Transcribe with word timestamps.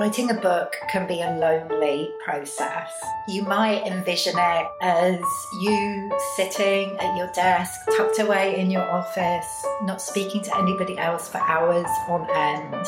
Writing 0.00 0.30
a 0.30 0.34
book 0.40 0.76
can 0.90 1.06
be 1.06 1.20
a 1.20 1.30
lonely 1.32 2.10
process. 2.24 2.90
You 3.28 3.42
might 3.42 3.86
envision 3.86 4.32
it 4.34 4.66
as 4.80 5.20
you 5.60 6.10
sitting 6.36 6.96
at 6.96 7.18
your 7.18 7.30
desk, 7.32 7.78
tucked 7.98 8.18
away 8.18 8.58
in 8.58 8.70
your 8.70 8.90
office, 8.90 9.66
not 9.82 10.00
speaking 10.00 10.40
to 10.44 10.56
anybody 10.56 10.96
else 10.96 11.28
for 11.28 11.36
hours 11.36 11.84
on 12.08 12.26
end. 12.34 12.86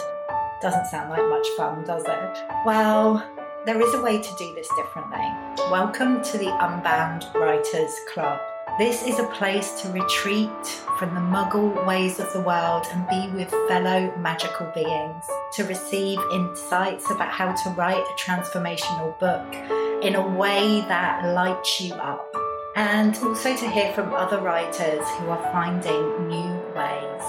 Doesn't 0.62 0.86
sound 0.86 1.10
like 1.10 1.28
much 1.28 1.46
fun, 1.54 1.84
does 1.84 2.04
it? 2.06 2.38
Well, 2.64 3.22
there 3.66 3.78
is 3.78 3.92
a 3.92 4.00
way 4.00 4.22
to 4.22 4.34
do 4.38 4.54
this 4.54 4.70
differently. 4.74 5.28
Welcome 5.70 6.22
to 6.22 6.38
the 6.38 6.48
Unbound 6.48 7.26
Writers 7.34 7.92
Club. 8.14 8.40
This 8.78 9.02
is 9.02 9.18
a 9.18 9.24
place 9.24 9.82
to 9.82 9.92
retreat 9.92 10.66
from 10.98 11.14
the 11.14 11.20
muggle 11.20 11.86
ways 11.86 12.18
of 12.18 12.32
the 12.32 12.40
world 12.40 12.86
and 12.90 13.06
be 13.06 13.28
with 13.36 13.50
fellow 13.68 14.10
magical 14.16 14.66
beings, 14.74 15.24
to 15.52 15.64
receive 15.64 16.18
insights 16.32 17.10
about 17.10 17.28
how 17.28 17.52
to 17.52 17.70
write 17.70 18.02
a 18.02 18.14
transformational 18.18 19.18
book 19.18 19.54
in 20.02 20.14
a 20.14 20.26
way 20.26 20.80
that 20.88 21.34
lights 21.34 21.82
you 21.82 21.92
up, 21.96 22.26
and 22.74 23.14
also 23.18 23.54
to 23.54 23.68
hear 23.68 23.92
from 23.92 24.14
other 24.14 24.40
writers 24.40 25.06
who 25.18 25.28
are 25.28 25.52
finding 25.52 26.28
new 26.28 26.54
ways. 26.74 27.22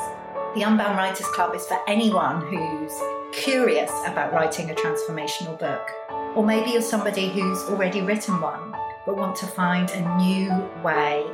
The 0.55 0.63
Unbound 0.63 0.95
Writers 0.95 1.27
Club 1.27 1.53
is 1.55 1.67
for 1.67 1.77
anyone 1.89 2.39
who's 2.47 2.93
curious 3.33 3.91
about 4.05 4.31
writing 4.31 4.71
a 4.71 4.75
transformational 4.75 5.59
book, 5.59 5.91
or 6.37 6.45
maybe 6.45 6.71
you're 6.71 6.81
somebody 6.81 7.27
who's 7.27 7.63
already 7.63 8.01
written 8.01 8.39
one 8.39 8.73
but 9.05 9.17
want 9.17 9.35
to 9.37 9.47
find 9.47 9.89
a 9.91 10.17
new 10.17 10.49
way 10.83 11.25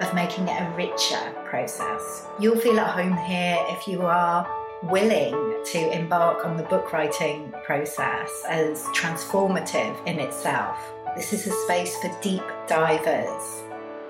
of 0.00 0.14
making 0.14 0.48
it 0.48 0.60
a 0.60 0.70
richer 0.76 1.32
process. 1.44 2.26
You'll 2.38 2.58
feel 2.58 2.78
at 2.80 2.90
home 2.90 3.16
here 3.16 3.58
if 3.68 3.86
you 3.86 4.02
are 4.02 4.48
willing 4.84 5.62
to 5.64 5.90
embark 5.92 6.44
on 6.44 6.56
the 6.56 6.62
book 6.64 6.92
writing 6.92 7.52
process 7.64 8.30
as 8.48 8.82
transformative 8.86 9.96
in 10.06 10.18
itself. 10.18 10.76
This 11.16 11.32
is 11.32 11.46
a 11.46 11.52
space 11.64 11.96
for 11.98 12.14
deep 12.20 12.42
divers, 12.66 13.62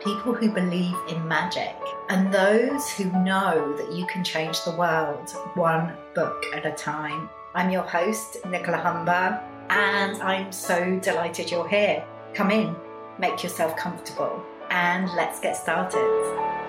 people 0.02 0.32
who 0.34 0.50
believe 0.50 0.96
in 1.08 1.28
magic, 1.28 1.76
and 2.08 2.32
those 2.32 2.90
who 2.90 3.04
know 3.22 3.76
that 3.76 3.92
you 3.92 4.06
can 4.06 4.24
change 4.24 4.64
the 4.64 4.74
world 4.74 5.30
one 5.54 5.92
book 6.14 6.42
at 6.54 6.66
a 6.66 6.72
time. 6.72 7.28
I'm 7.54 7.70
your 7.70 7.82
host, 7.82 8.44
Nicola 8.46 8.78
Humber, 8.78 9.40
and 9.70 10.20
I'm 10.22 10.50
so 10.50 10.98
delighted 10.98 11.50
you're 11.50 11.68
here. 11.68 12.04
Come 12.34 12.50
in 12.50 12.74
make 13.18 13.42
yourself 13.42 13.76
comfortable, 13.76 14.42
and 14.70 15.08
let's 15.14 15.40
get 15.40 15.56
started. 15.56 16.63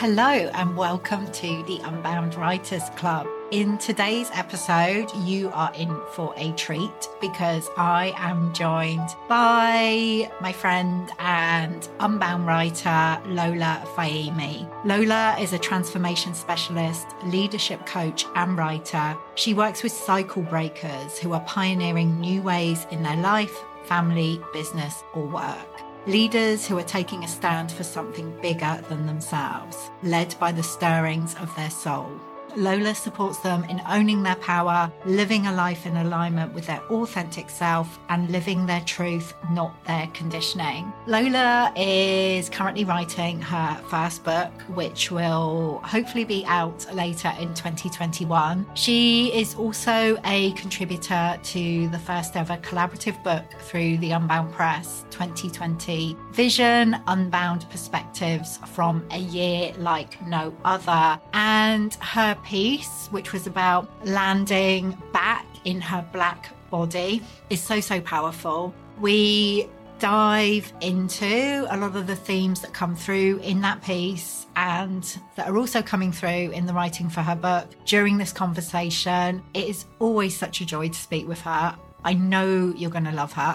Hello, 0.00 0.24
and 0.24 0.78
welcome 0.78 1.30
to 1.30 1.62
the 1.64 1.78
Unbound 1.84 2.34
Writers 2.34 2.88
Club. 2.96 3.26
In 3.50 3.76
today's 3.76 4.30
episode, 4.32 5.14
you 5.14 5.50
are 5.50 5.70
in 5.74 5.94
for 6.12 6.32
a 6.38 6.52
treat 6.52 7.06
because 7.20 7.68
I 7.76 8.14
am 8.16 8.54
joined 8.54 9.10
by 9.28 10.32
my 10.40 10.54
friend 10.54 11.10
and 11.18 11.86
unbound 12.00 12.46
writer 12.46 13.20
Lola 13.26 13.86
Fayemi. 13.94 14.66
Lola 14.86 15.36
is 15.38 15.52
a 15.52 15.58
transformation 15.58 16.32
specialist, 16.32 17.06
leadership 17.26 17.84
coach, 17.84 18.24
and 18.36 18.56
writer. 18.56 19.14
She 19.34 19.52
works 19.52 19.82
with 19.82 19.92
cycle 19.92 20.44
breakers 20.44 21.18
who 21.18 21.34
are 21.34 21.40
pioneering 21.40 22.18
new 22.18 22.40
ways 22.40 22.86
in 22.90 23.02
their 23.02 23.18
life, 23.18 23.54
family, 23.84 24.40
business, 24.54 25.04
or 25.12 25.26
work. 25.26 25.89
Leaders 26.06 26.66
who 26.66 26.78
are 26.78 26.82
taking 26.82 27.24
a 27.24 27.28
stand 27.28 27.70
for 27.70 27.84
something 27.84 28.34
bigger 28.40 28.82
than 28.88 29.06
themselves, 29.06 29.76
led 30.02 30.34
by 30.40 30.50
the 30.50 30.62
stirrings 30.62 31.34
of 31.34 31.54
their 31.56 31.68
soul. 31.68 32.10
Lola 32.56 32.94
supports 32.94 33.38
them 33.38 33.64
in 33.64 33.80
owning 33.88 34.22
their 34.22 34.36
power, 34.36 34.92
living 35.04 35.46
a 35.46 35.52
life 35.52 35.86
in 35.86 35.96
alignment 35.96 36.52
with 36.54 36.66
their 36.66 36.80
authentic 36.90 37.50
self, 37.50 37.98
and 38.08 38.30
living 38.30 38.66
their 38.66 38.80
truth, 38.82 39.34
not 39.50 39.84
their 39.84 40.06
conditioning. 40.08 40.92
Lola 41.06 41.72
is 41.76 42.48
currently 42.48 42.84
writing 42.84 43.40
her 43.40 43.80
first 43.88 44.24
book, 44.24 44.52
which 44.74 45.10
will 45.10 45.80
hopefully 45.84 46.24
be 46.24 46.44
out 46.46 46.86
later 46.94 47.32
in 47.38 47.48
2021. 47.54 48.66
She 48.74 49.32
is 49.32 49.54
also 49.54 50.18
a 50.24 50.52
contributor 50.52 51.38
to 51.42 51.88
the 51.88 51.98
first 51.98 52.36
ever 52.36 52.56
collaborative 52.58 53.22
book 53.22 53.44
through 53.60 53.98
the 53.98 54.12
Unbound 54.12 54.52
Press 54.52 55.04
2020 55.10 56.16
Vision 56.32 56.96
Unbound 57.06 57.68
Perspectives 57.70 58.58
from 58.74 59.06
a 59.10 59.18
Year 59.18 59.72
Like 59.78 60.24
No 60.26 60.54
Other. 60.64 61.20
And 61.32 61.94
her 61.96 62.34
piece, 62.42 63.08
which 63.10 63.32
was 63.32 63.46
about 63.46 63.88
landing 64.06 64.96
back 65.12 65.46
in 65.64 65.80
her 65.80 66.04
black 66.12 66.50
body, 66.70 67.22
is 67.50 67.60
so, 67.60 67.80
so 67.80 68.00
powerful. 68.00 68.74
We 69.00 69.68
dive 70.00 70.72
into 70.80 71.66
a 71.68 71.76
lot 71.76 71.94
of 71.94 72.06
the 72.06 72.16
themes 72.16 72.62
that 72.62 72.72
come 72.72 72.96
through 72.96 73.38
in 73.42 73.60
that 73.60 73.82
piece 73.82 74.46
and 74.56 75.18
that 75.36 75.46
are 75.46 75.56
also 75.58 75.82
coming 75.82 76.10
through 76.10 76.50
in 76.52 76.64
the 76.64 76.72
writing 76.72 77.10
for 77.10 77.20
her 77.20 77.36
book 77.36 77.68
during 77.84 78.16
this 78.16 78.32
conversation. 78.32 79.42
It 79.52 79.68
is 79.68 79.84
always 79.98 80.36
such 80.36 80.62
a 80.62 80.66
joy 80.66 80.88
to 80.88 80.98
speak 80.98 81.28
with 81.28 81.40
her. 81.42 81.76
I 82.02 82.14
know 82.14 82.72
you're 82.76 82.90
going 82.90 83.04
to 83.04 83.12
love 83.12 83.32
her. 83.34 83.54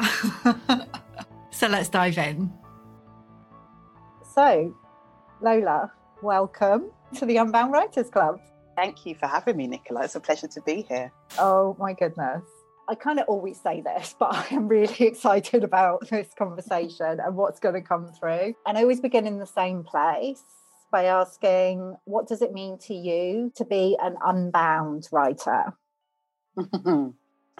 so 1.51 1.68
let's 1.68 1.90
dive 1.90 2.18
in. 2.19 2.53
So, 4.35 4.75
Lola, 5.41 5.91
welcome 6.22 6.91
to 7.16 7.25
the 7.25 7.38
Unbound 7.38 7.72
Writers 7.72 8.09
Club. 8.09 8.40
Thank 8.75 9.06
you 9.06 9.16
for 9.16 9.28
having 9.28 9.58
me, 9.58 9.68
Nicola. 9.68 10.03
It's 10.03 10.16
a 10.16 10.19
pleasure 10.19 10.47
to 10.47 10.62
be 10.62 10.81
here. 10.88 11.12
Oh, 11.40 11.75
my 11.80 11.94
goodness. 11.94 12.44
I 12.88 12.96
kind 12.96 13.19
of 13.19 13.28
always 13.28 13.59
say 13.59 13.81
this, 13.81 14.16
but 14.19 14.36
I 14.52 14.56
am 14.56 14.68
really 14.68 15.08
excited 15.08 15.63
about 15.63 16.09
this 16.09 16.28
conversation 16.38 17.19
and 17.19 17.36
what's 17.36 17.59
going 17.59 17.75
to 17.75 17.81
come 17.81 18.12
through. 18.19 18.53
And 18.68 18.78
I 18.78 18.81
always 18.81 19.00
begin 19.00 19.25
in 19.25 19.40
the 19.40 19.47
same 19.47 19.84
place 19.84 20.44
by 20.91 21.06
asking, 21.06 21.96
what 22.06 22.28
does 22.28 22.41
it 22.41 22.53
mean 22.53 22.78
to 22.80 22.94
you 22.94 23.52
to 23.56 23.66
be 23.66 23.97
an 24.02 24.18
unbound 24.25 25.07
writer? 25.12 25.74
so, 26.57 27.13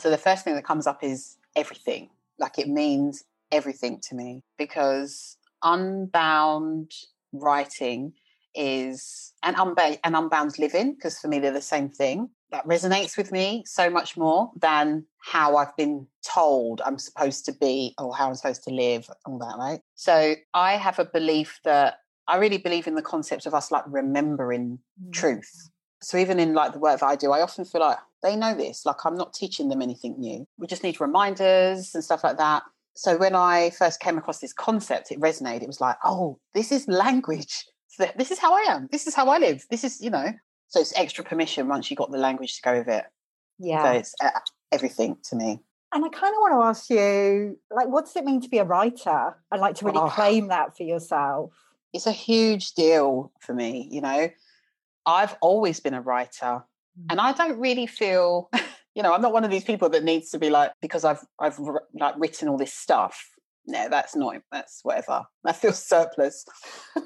the 0.04 0.18
first 0.18 0.44
thing 0.44 0.56
that 0.56 0.66
comes 0.66 0.88
up 0.88 1.04
is 1.04 1.38
everything. 1.56 2.10
Like, 2.38 2.60
it 2.60 2.68
means 2.68 3.24
everything 3.52 4.00
to 4.10 4.16
me 4.16 4.44
because 4.58 5.38
unbound 5.64 6.92
writing 7.32 8.14
is 8.56 9.34
an, 9.44 9.56
unbound 9.58 10.00
and 10.04 10.16
unbound 10.16 10.58
living 10.60 10.94
because 10.94 11.20
for 11.20 11.28
me 11.28 11.40
they're 11.40 11.52
the 11.52 11.62
same 11.62 11.90
thing 11.90 12.30
that 12.52 12.66
resonates 12.68 13.18
with 13.18 13.32
me 13.32 13.64
so 13.66 13.90
much 13.90 14.16
more 14.16 14.52
than 14.60 15.06
how 15.24 15.58
I've 15.58 15.76
been 15.76 16.08
told 16.26 16.82
I'm 16.86 16.98
supposed 16.98 17.46
to 17.46 17.52
be 17.52 17.94
or 17.98 18.16
how 18.16 18.28
I'm 18.28 18.36
supposed 18.36 18.64
to 18.64 18.74
live, 18.74 19.10
all 19.26 19.40
that, 19.40 19.56
right? 19.58 19.82
So 19.96 20.36
I 20.54 20.74
have 20.74 21.00
a 21.00 21.06
belief 21.06 21.60
that 21.66 21.96
I 22.28 22.38
really 22.38 22.58
believe 22.58 22.88
in 22.88 22.96
the 22.96 23.02
concept 23.02 23.46
of 23.46 23.54
us 23.54 23.72
like 23.72 23.84
remembering 23.88 24.80
mm. 25.04 25.14
truth. 25.14 25.70
So 26.02 26.18
even 26.18 26.40
in 26.40 26.54
like 26.54 26.74
the 26.74 26.80
work 26.80 27.00
that 27.00 27.06
I 27.06 27.16
do, 27.16 27.32
I 27.32 27.42
often 27.42 27.66
feel 27.66 27.82
like 27.82 27.98
they 28.24 28.36
know 28.36 28.56
this, 28.56 28.86
like 28.86 29.06
I'm 29.06 29.16
not 29.16 29.34
teaching 29.34 29.70
them 29.70 29.82
anything 29.82 30.16
new. 30.20 30.46
We 30.58 30.68
just 30.68 30.84
need 30.84 31.02
reminders 31.02 31.94
and 31.94 32.04
stuff 32.04 32.24
like 32.24 32.38
that. 32.38 32.64
So 32.96 33.18
when 33.18 33.36
I 33.36 33.72
first 33.72 34.00
came 34.00 34.18
across 34.18 34.40
this 34.40 34.54
concept, 34.54 35.12
it 35.12 35.20
resonated. 35.20 35.64
It 35.64 35.68
was 35.68 35.82
like, 35.82 35.98
oh, 36.06 36.40
this 36.54 36.72
is 36.72 36.88
language 36.88 37.66
this 37.98 38.32
is 38.32 38.40
how 38.40 38.54
I 38.54 38.66
am. 38.70 38.88
This 38.92 39.08
is 39.08 39.16
how 39.16 39.30
I 39.30 39.38
live. 39.38 39.66
This 39.70 39.84
is, 39.84 40.02
you 40.02 40.10
know, 40.10 40.34
so 40.68 40.80
it's 40.80 40.94
extra 40.96 41.24
permission 41.24 41.68
once 41.68 41.90
you 41.90 41.98
got 41.98 42.12
the 42.12 42.18
language 42.18 42.56
to 42.56 42.62
go 42.62 42.78
with 42.78 42.88
it. 42.88 43.06
Yeah. 43.60 43.84
So 43.84 43.98
it's 43.98 44.16
uh, 44.22 44.30
everything 44.72 45.18
to 45.30 45.36
me. 45.36 45.60
And 45.94 46.04
I 46.04 46.10
kind 46.10 46.34
of 46.34 46.40
want 46.40 46.54
to 46.54 46.68
ask 46.68 46.90
you, 46.90 47.58
like, 47.72 47.88
what 47.88 48.06
does 48.06 48.16
it 48.16 48.26
mean 48.26 48.42
to 48.42 48.50
be 48.50 48.58
a 48.58 48.66
writer? 48.66 49.38
I'd 49.52 49.60
like 49.60 49.76
to 49.76 49.86
really 49.86 50.00
oh, 50.00 50.10
claim 50.10 50.50
that 50.50 50.76
for 50.76 50.84
yourself. 50.84 51.52
It's 51.94 52.08
a 52.08 52.12
huge 52.12 52.74
deal 52.74 53.32
for 53.40 53.54
me, 53.54 53.88
you 53.90 54.02
know. 54.02 54.30
I've 55.06 55.38
always 55.42 55.80
been 55.80 55.94
a 55.94 56.02
writer, 56.02 56.64
mm. 57.00 57.06
and 57.10 57.22
I 57.22 57.32
don't 57.32 57.60
really 57.60 57.88
feel, 57.88 58.50
you 58.96 59.04
know, 59.04 59.14
I'm 59.14 59.22
not 59.22 59.32
one 59.32 59.46
of 59.46 59.52
these 59.52 59.64
people 59.64 59.88
that 59.90 60.04
needs 60.04 60.32
to 60.32 60.40
be 60.40 60.50
like 60.50 60.74
because 60.82 61.06
I've 61.06 61.24
I've 61.40 61.58
like 61.94 62.16
written 62.18 62.50
all 62.50 62.58
this 62.58 62.74
stuff 62.74 63.35
no, 63.68 63.90
that's 63.90 64.16
not, 64.16 64.36
that's 64.52 64.80
whatever. 64.84 65.24
I 65.46 65.54
feel 65.54 65.74
surplus. 65.74 66.46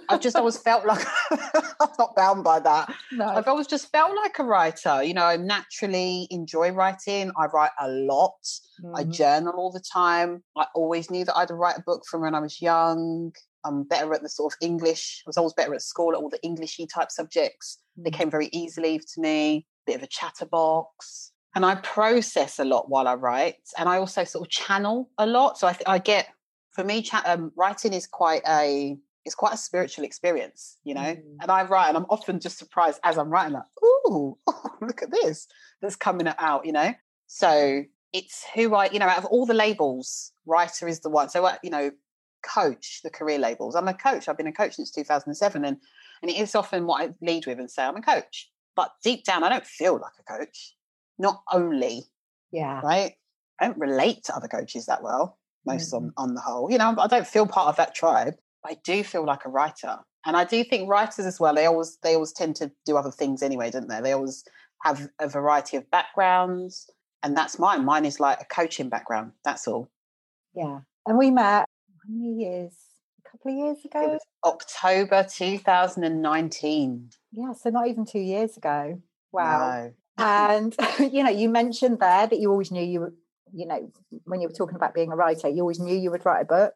I've 0.10 0.22
just 0.22 0.36
always 0.36 0.58
felt 0.58 0.86
like 0.86 1.06
I'm 1.32 1.90
not 1.98 2.16
bound 2.16 2.44
by 2.44 2.60
that. 2.60 2.94
No. 3.12 3.26
I've 3.26 3.48
always 3.48 3.68
just 3.68 3.92
felt 3.92 4.16
like 4.16 4.40
a 4.40 4.44
writer. 4.44 5.04
You 5.04 5.14
know, 5.14 5.24
I 5.24 5.38
naturally 5.38 6.28
enjoy 6.30 6.72
writing. 6.72 7.32
I 7.38 7.46
write 7.46 7.72
a 7.80 7.88
lot. 7.90 8.40
Mm-hmm. 8.84 8.96
I 8.96 9.04
journal 9.06 9.54
all 9.58 9.72
the 9.72 9.84
time. 9.94 10.44
I 10.58 10.66
always 10.76 11.10
knew 11.10 11.26
that 11.26 11.38
I'd 11.38 11.52
write 11.52 11.78
a 11.78 11.84
book 11.84 12.04
from 12.10 12.22
when 12.22 12.36
I 12.36 12.40
was 12.40 12.62
young. 12.62 13.32
I'm 13.66 13.84
better 13.84 14.14
at 14.14 14.22
the 14.22 14.30
sort 14.30 14.54
of 14.54 14.58
English. 14.62 15.24
I 15.26 15.30
was 15.30 15.38
always 15.38 15.54
better 15.54 15.74
at 15.74 15.82
school 15.82 16.14
at 16.14 16.18
all 16.18 16.30
the 16.30 16.44
Englishy 16.44 16.88
type 16.88 17.12
subjects. 17.12 17.78
Mm-hmm. 17.98 18.04
They 18.04 18.12
came 18.12 18.32
very 18.32 18.50
easily 18.52 19.00
to 19.00 19.22
me. 19.22 19.66
Bit 19.86 19.98
of 19.98 20.04
a 20.04 20.08
chatterbox 20.08 21.32
and 21.56 21.66
I 21.66 21.76
process 21.76 22.60
a 22.60 22.64
lot 22.64 22.90
while 22.90 23.08
I 23.08 23.16
write, 23.16 23.56
and 23.78 23.90
I 23.90 23.98
also 23.98 24.24
sort 24.24 24.46
of 24.46 24.52
channel 24.52 25.10
a 25.18 25.26
lot. 25.26 25.58
So 25.58 25.68
I, 25.68 25.74
th- 25.74 25.84
I 25.88 25.98
get 25.98 26.28
for 26.80 26.86
me, 26.86 27.02
chat, 27.02 27.28
um, 27.28 27.52
writing 27.58 27.92
is 27.92 28.08
quite 28.08 28.42
a 28.48 28.98
it's 29.26 29.36
quite 29.36 29.54
a 29.54 29.58
spiritual 29.58 30.06
experience, 30.06 30.78
you 30.86 30.94
know. 30.94 31.02
Mm. 31.02 31.36
And 31.42 31.52
I 31.52 31.64
write, 31.64 31.90
and 31.90 31.98
I'm 31.98 32.06
often 32.10 32.40
just 32.40 32.58
surprised 32.58 33.02
as 33.04 33.18
I'm 33.18 33.30
writing, 33.30 33.52
like, 33.52 33.64
ooh, 33.84 34.38
oh, 34.48 34.72
look 34.82 35.04
at 35.04 35.12
this 35.12 35.46
that's 35.82 35.98
coming 35.98 36.32
out, 36.40 36.66
you 36.66 36.72
know. 36.72 36.94
So 37.28 37.84
it's 38.14 38.46
who 38.56 38.74
I, 38.76 38.86
you 38.92 38.98
know, 38.98 39.08
out 39.08 39.18
of 39.18 39.26
all 39.26 39.46
the 39.46 39.54
labels, 39.54 40.32
writer 40.46 40.88
is 40.88 41.02
the 41.02 41.10
one. 41.10 41.28
So, 41.28 41.44
uh, 41.44 41.58
you 41.62 41.70
know, 41.70 41.92
coach, 42.44 43.02
the 43.04 43.10
career 43.10 43.40
labels. 43.40 43.76
I'm 43.76 43.90
a 43.90 43.94
coach. 43.94 44.30
I've 44.30 44.38
been 44.38 44.48
a 44.48 44.54
coach 44.54 44.76
since 44.76 44.90
2007, 44.90 45.66
and 45.66 45.78
and 46.22 46.32
it 46.32 46.38
is 46.38 46.56
often 46.56 46.86
what 46.88 47.02
I 47.04 47.14
lead 47.22 47.46
with 47.46 47.60
and 47.60 47.70
say 47.70 47.84
I'm 47.84 47.98
a 47.98 48.02
coach. 48.02 48.50
But 48.78 48.94
deep 49.04 49.26
down, 49.26 49.44
I 49.44 49.50
don't 49.50 49.66
feel 49.66 49.96
like 49.96 50.14
a 50.18 50.38
coach. 50.38 50.78
Not 51.18 51.44
only, 51.52 52.04
yeah, 52.54 52.80
right. 52.80 53.16
I 53.60 53.66
don't 53.66 53.78
relate 53.78 54.24
to 54.24 54.36
other 54.36 54.48
coaches 54.48 54.86
that 54.86 55.04
well, 55.04 55.38
most 55.72 55.94
mm-hmm. 55.94 56.08
on 56.18 56.30
on 56.30 56.34
the 56.36 56.42
whole. 56.42 56.72
You 56.72 56.78
know, 56.78 56.96
I 56.98 57.08
don't 57.08 57.28
feel 57.28 57.48
part 57.48 57.68
of 57.68 57.76
that 57.78 57.96
tribe. 57.96 58.36
I 58.66 58.78
do 58.84 59.04
feel 59.04 59.26
like 59.26 59.46
a 59.46 59.50
writer, 59.50 60.00
and 60.26 60.36
I 60.36 60.44
do 60.44 60.64
think 60.64 60.90
writers 60.90 61.26
as 61.26 61.40
well. 61.40 61.54
They 61.56 61.66
always 61.66 61.98
they 62.04 62.14
always 62.14 62.34
tend 62.34 62.56
to 62.58 62.72
do 62.86 62.98
other 62.98 63.12
things 63.12 63.42
anyway, 63.42 63.72
don't 63.72 63.88
they? 63.88 64.02
They 64.02 64.12
always 64.12 64.44
have 64.84 65.10
a 65.20 65.28
variety 65.28 65.78
of 65.78 65.90
backgrounds, 65.92 66.90
and 67.24 67.36
that's 67.36 67.60
mine. 67.60 67.86
Mine 67.86 68.06
is 68.06 68.20
like 68.20 68.42
a 68.42 68.46
coaching 68.46 68.90
background. 68.90 69.32
That's 69.46 69.68
all. 69.68 69.90
Yeah, 70.54 70.80
and 71.06 71.18
we 71.18 71.32
met 71.32 71.66
how 72.10 72.14
many 72.14 72.44
years? 72.44 72.74
A 73.20 73.30
couple 73.30 73.52
of 73.52 73.58
years 73.58 73.86
ago? 73.86 74.18
October 74.44 75.26
2019. 75.30 77.10
Yeah, 77.32 77.54
so 77.54 77.70
not 77.70 77.88
even 77.88 78.06
two 78.06 78.20
years 78.20 78.58
ago. 78.58 79.02
Wow. 79.32 79.92
No. 80.18 80.26
and, 80.26 80.76
you 81.00 81.24
know, 81.24 81.30
you 81.30 81.50
mentioned 81.50 82.00
there 82.00 82.28
that 82.28 82.40
you 82.40 82.50
always 82.50 82.72
knew 82.72 82.84
you 82.84 83.00
were, 83.02 83.14
you 83.54 83.66
know, 83.66 83.92
when 84.26 84.42
you 84.42 84.48
were 84.48 84.54
talking 84.54 84.76
about 84.76 84.94
being 84.94 85.12
a 85.12 85.16
writer, 85.16 85.48
you 85.48 85.62
always 85.62 85.80
knew 85.80 85.96
you 85.96 86.12
would 86.12 86.26
write 86.26 86.42
a 86.42 86.46
book. 86.46 86.74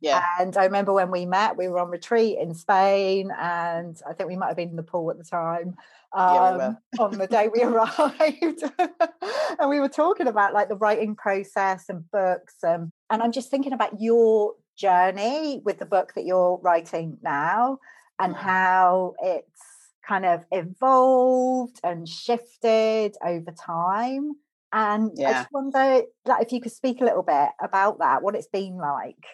Yeah. 0.00 0.22
And 0.38 0.56
I 0.56 0.64
remember 0.64 0.92
when 0.92 1.10
we 1.10 1.24
met, 1.24 1.56
we 1.56 1.68
were 1.68 1.78
on 1.78 1.90
retreat 1.90 2.38
in 2.38 2.54
Spain, 2.54 3.30
and 3.40 3.96
I 4.06 4.12
think 4.12 4.28
we 4.28 4.36
might 4.36 4.48
have 4.48 4.56
been 4.56 4.68
in 4.68 4.76
the 4.76 4.82
pool 4.82 5.10
at 5.10 5.16
the 5.16 5.24
time. 5.24 5.76
Um, 6.12 6.34
yeah, 6.34 6.74
we 6.92 6.98
on 6.98 7.18
the 7.18 7.26
day 7.26 7.48
we 7.52 7.62
arrived, 7.64 8.62
and 9.58 9.70
we 9.70 9.80
were 9.80 9.88
talking 9.88 10.26
about 10.26 10.52
like 10.52 10.68
the 10.68 10.76
writing 10.76 11.16
process 11.16 11.88
and 11.88 12.10
books, 12.10 12.56
and 12.62 12.92
and 13.08 13.22
I'm 13.22 13.32
just 13.32 13.50
thinking 13.50 13.72
about 13.72 14.00
your 14.00 14.54
journey 14.76 15.62
with 15.64 15.78
the 15.78 15.86
book 15.86 16.12
that 16.14 16.26
you're 16.26 16.58
writing 16.62 17.16
now, 17.22 17.78
and 18.18 18.36
how 18.36 19.14
it's 19.22 19.62
kind 20.06 20.26
of 20.26 20.44
evolved 20.52 21.80
and 21.82 22.08
shifted 22.08 23.16
over 23.24 23.52
time. 23.52 24.34
And 24.74 25.12
yeah. 25.14 25.28
I 25.28 25.32
just 25.34 25.52
wonder, 25.52 26.02
like, 26.26 26.46
if 26.46 26.52
you 26.52 26.60
could 26.60 26.72
speak 26.72 27.00
a 27.00 27.04
little 27.04 27.22
bit 27.22 27.50
about 27.62 28.00
that, 28.00 28.22
what 28.24 28.34
it's 28.34 28.48
been 28.48 28.76
like. 28.76 29.24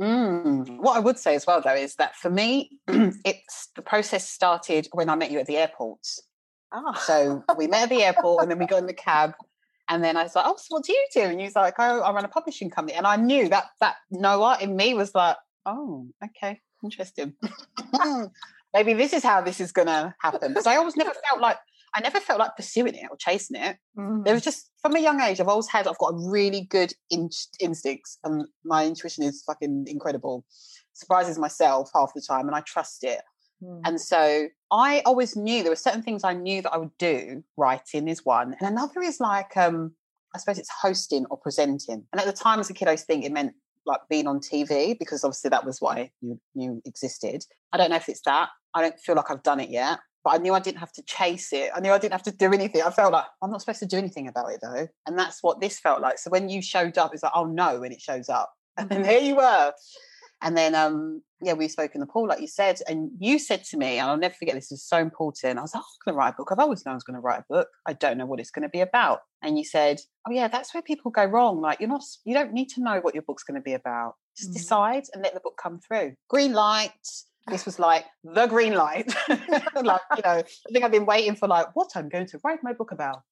Mm. 0.00 0.78
What 0.78 0.96
I 0.96 1.00
would 1.00 1.18
say 1.18 1.34
as 1.34 1.44
well, 1.44 1.60
though, 1.60 1.74
is 1.74 1.96
that 1.96 2.14
for 2.14 2.30
me, 2.30 2.70
it's 2.88 3.70
the 3.74 3.82
process 3.82 4.28
started 4.28 4.86
when 4.92 5.10
I 5.10 5.16
met 5.16 5.32
you 5.32 5.40
at 5.40 5.46
the 5.46 5.56
airport. 5.56 6.06
Oh. 6.72 6.94
So 7.04 7.42
we 7.58 7.66
met 7.66 7.84
at 7.84 7.88
the 7.88 8.04
airport, 8.04 8.42
and 8.42 8.50
then 8.50 8.60
we 8.60 8.66
got 8.66 8.78
in 8.78 8.86
the 8.86 8.94
cab, 9.08 9.32
and 9.88 10.04
then 10.04 10.16
I 10.16 10.22
was 10.22 10.36
like, 10.36 10.44
"Oh, 10.46 10.54
so 10.56 10.66
what 10.68 10.84
do 10.84 10.92
you 10.92 11.06
do?" 11.12 11.22
And 11.22 11.40
you 11.40 11.46
was 11.46 11.56
like, 11.56 11.74
"Oh, 11.80 12.02
I 12.02 12.12
run 12.12 12.24
a 12.24 12.28
publishing 12.28 12.70
company." 12.70 12.96
And 12.96 13.08
I 13.08 13.16
knew 13.16 13.48
that 13.48 13.64
that 13.80 13.96
Noah 14.12 14.58
in 14.60 14.76
me 14.76 14.94
was 14.94 15.14
like, 15.16 15.36
"Oh, 15.64 16.06
okay, 16.24 16.60
interesting. 16.84 17.34
Maybe 18.74 18.92
this 18.92 19.12
is 19.12 19.24
how 19.24 19.40
this 19.40 19.60
is 19.60 19.72
going 19.72 19.88
to 19.88 20.14
happen." 20.20 20.52
Because 20.52 20.66
I 20.66 20.76
always 20.76 20.96
never 20.96 21.12
felt 21.28 21.40
like 21.40 21.58
I 21.96 22.00
never 22.00 22.20
felt 22.20 22.38
like 22.38 22.56
pursuing 22.56 22.94
it 22.94 23.06
or 23.10 23.16
chasing 23.16 23.60
it. 23.60 23.78
Mm. 23.98 24.24
There 24.24 24.34
was 24.34 24.44
just 24.44 24.70
from 24.82 24.94
a 24.96 25.00
young 25.00 25.20
age, 25.20 25.40
I've 25.40 25.48
always 25.48 25.68
had, 25.68 25.88
I've 25.88 25.96
got 25.96 26.08
a 26.08 26.30
really 26.30 26.60
good 26.60 26.92
in- 27.10 27.30
instincts, 27.58 28.18
and 28.22 28.46
my 28.64 28.84
intuition 28.84 29.24
is 29.24 29.42
fucking 29.46 29.86
incredible. 29.88 30.44
Surprises 30.92 31.38
myself 31.38 31.90
half 31.94 32.12
the 32.14 32.20
time, 32.20 32.48
and 32.48 32.54
I 32.54 32.60
trust 32.60 33.02
it. 33.02 33.22
Mm. 33.62 33.80
And 33.86 34.00
so 34.00 34.48
I 34.70 35.02
always 35.06 35.36
knew 35.36 35.62
there 35.62 35.72
were 35.72 35.76
certain 35.76 36.02
things 36.02 36.22
I 36.22 36.34
knew 36.34 36.60
that 36.60 36.72
I 36.72 36.76
would 36.76 36.96
do. 36.98 37.42
Writing 37.56 38.08
is 38.08 38.26
one, 38.26 38.54
and 38.60 38.68
another 38.68 39.00
is 39.00 39.18
like, 39.18 39.56
um, 39.56 39.94
I 40.34 40.38
suppose 40.38 40.58
it's 40.58 40.70
hosting 40.82 41.24
or 41.30 41.38
presenting. 41.38 42.04
And 42.12 42.20
at 42.20 42.26
the 42.26 42.32
time, 42.32 42.60
as 42.60 42.68
a 42.68 42.74
kid, 42.74 42.88
I 42.88 42.92
was 42.92 43.04
thinking 43.04 43.30
it 43.30 43.32
meant 43.32 43.54
like 43.86 44.00
being 44.10 44.26
on 44.26 44.40
TV 44.40 44.98
because 44.98 45.24
obviously 45.24 45.48
that 45.48 45.64
was 45.64 45.80
why 45.80 46.10
knew, 46.20 46.38
knew 46.54 46.82
existed. 46.84 47.44
I 47.72 47.78
don't 47.78 47.88
know 47.90 47.96
if 47.96 48.08
it's 48.08 48.20
that. 48.26 48.50
I 48.74 48.82
don't 48.82 48.98
feel 48.98 49.14
like 49.14 49.30
I've 49.30 49.44
done 49.44 49.60
it 49.60 49.70
yet 49.70 50.00
but 50.26 50.34
I 50.34 50.38
knew 50.38 50.54
I 50.54 50.58
didn't 50.58 50.80
have 50.80 50.90
to 50.94 51.04
chase 51.04 51.52
it. 51.52 51.70
I 51.72 51.78
knew 51.78 51.92
I 51.92 51.98
didn't 51.98 52.14
have 52.14 52.24
to 52.24 52.32
do 52.32 52.52
anything. 52.52 52.82
I 52.82 52.90
felt 52.90 53.12
like 53.12 53.26
I'm 53.40 53.50
not 53.52 53.60
supposed 53.60 53.78
to 53.78 53.86
do 53.86 53.96
anything 53.96 54.26
about 54.26 54.50
it 54.50 54.58
though. 54.60 54.88
And 55.06 55.16
that's 55.16 55.40
what 55.40 55.60
this 55.60 55.78
felt 55.78 56.00
like. 56.00 56.18
So 56.18 56.30
when 56.30 56.48
you 56.48 56.60
showed 56.60 56.98
up, 56.98 57.14
it's 57.14 57.22
like, 57.22 57.30
oh 57.32 57.44
no, 57.44 57.78
when 57.78 57.92
it 57.92 58.00
shows 58.00 58.28
up. 58.28 58.52
And 58.78 58.88
then 58.88 59.04
here 59.04 59.20
you 59.20 59.36
were. 59.36 59.72
And 60.42 60.56
then 60.56 60.74
um, 60.74 61.22
yeah, 61.40 61.52
we 61.52 61.68
spoke 61.68 61.94
in 61.94 62.00
the 62.00 62.08
pool, 62.08 62.26
like 62.26 62.40
you 62.40 62.48
said, 62.48 62.80
and 62.88 63.10
you 63.20 63.38
said 63.38 63.62
to 63.66 63.76
me, 63.76 63.98
and 63.98 64.10
I'll 64.10 64.16
never 64.16 64.34
forget 64.34 64.56
this 64.56 64.72
is 64.72 64.84
so 64.84 64.98
important. 64.98 65.60
I 65.60 65.62
was 65.62 65.72
like, 65.72 65.84
oh, 65.84 65.86
I'm 65.86 66.12
gonna 66.12 66.18
write 66.18 66.34
a 66.34 66.36
book. 66.38 66.48
I've 66.50 66.58
always 66.58 66.84
known 66.84 66.94
I 66.94 66.96
was 66.96 67.04
gonna 67.04 67.20
write 67.20 67.40
a 67.40 67.44
book. 67.48 67.68
I 67.86 67.92
don't 67.92 68.18
know 68.18 68.26
what 68.26 68.40
it's 68.40 68.50
gonna 68.50 68.68
be 68.68 68.80
about. 68.80 69.20
And 69.42 69.56
you 69.56 69.64
said, 69.64 70.00
Oh 70.26 70.32
yeah, 70.32 70.48
that's 70.48 70.74
where 70.74 70.82
people 70.82 71.12
go 71.12 71.24
wrong. 71.24 71.60
Like 71.60 71.78
you're 71.78 71.88
not 71.88 72.02
you 72.24 72.34
don't 72.34 72.52
need 72.52 72.70
to 72.70 72.82
know 72.82 72.98
what 72.98 73.14
your 73.14 73.22
book's 73.22 73.44
gonna 73.44 73.60
be 73.60 73.74
about. 73.74 74.14
Just 74.36 74.50
mm. 74.50 74.54
decide 74.54 75.04
and 75.14 75.22
let 75.22 75.34
the 75.34 75.40
book 75.40 75.56
come 75.56 75.78
through. 75.78 76.14
Green 76.28 76.52
light, 76.52 76.90
this 77.48 77.64
was 77.64 77.78
like 77.78 78.04
the 78.24 78.46
green 78.46 78.74
light. 78.74 79.12
like, 79.28 80.00
you 80.16 80.22
know, 80.24 80.42
I 80.42 80.44
think 80.72 80.84
I've 80.84 80.92
been 80.92 81.06
waiting 81.06 81.36
for 81.36 81.48
like 81.48 81.68
what 81.74 81.90
I'm 81.94 82.08
going 82.08 82.26
to 82.26 82.40
write 82.44 82.60
my 82.62 82.72
book 82.72 82.92
about. 82.92 83.22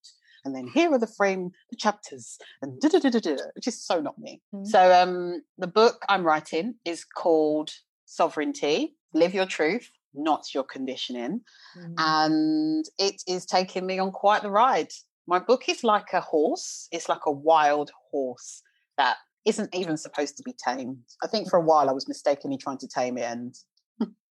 And 0.45 0.55
then 0.55 0.69
here 0.73 0.93
are 0.93 0.99
the 0.99 1.07
frame, 1.07 1.51
the 1.71 1.77
chapters, 1.77 2.37
and 2.61 2.79
da 2.81 2.89
da 2.89 2.99
da 2.99 3.09
da 3.09 3.19
da, 3.19 3.37
which 3.55 3.67
is 3.67 3.83
so 3.83 4.01
not 4.01 4.19
me. 4.19 4.43
Mm-hmm. 4.55 4.67
So 4.67 4.93
um 4.93 5.43
the 5.59 5.67
book 5.67 6.05
I'm 6.09 6.25
writing 6.25 6.75
is 6.85 7.05
called 7.05 7.71
Sovereignty, 8.05 8.97
Live 9.15 9.35
Your 9.35 9.47
Truth, 9.47 9.91
Not 10.13 10.55
Your 10.55 10.65
Conditioning. 10.65 11.41
Mm-hmm. 11.79 11.95
And 11.99 12.85
it 12.99 13.23
is 13.27 13.47
taking 13.47 13.87
me 13.87 13.99
on 13.99 14.13
quite 14.13 14.43
the 14.43 14.51
ride. 14.51 14.93
My 15.27 15.39
book 15.39 15.69
is 15.69 15.83
like 15.83 16.13
a 16.13 16.21
horse, 16.21 16.89
it's 16.93 17.09
like 17.09 17.25
a 17.27 17.33
wild 17.33 17.91
horse 18.11 18.63
that 18.99 19.17
isn't 19.47 19.75
even 19.75 19.97
supposed 19.97 20.37
to 20.37 20.43
be 20.43 20.55
tamed. 20.63 21.05
I 21.23 21.27
think 21.27 21.49
for 21.49 21.59
a 21.59 21.65
while 21.65 21.89
I 21.89 21.93
was 21.93 22.09
mistakenly 22.09 22.59
trying 22.59 22.79
to 22.79 22.89
tame 22.89 23.19
it 23.19 23.25
and 23.25 23.55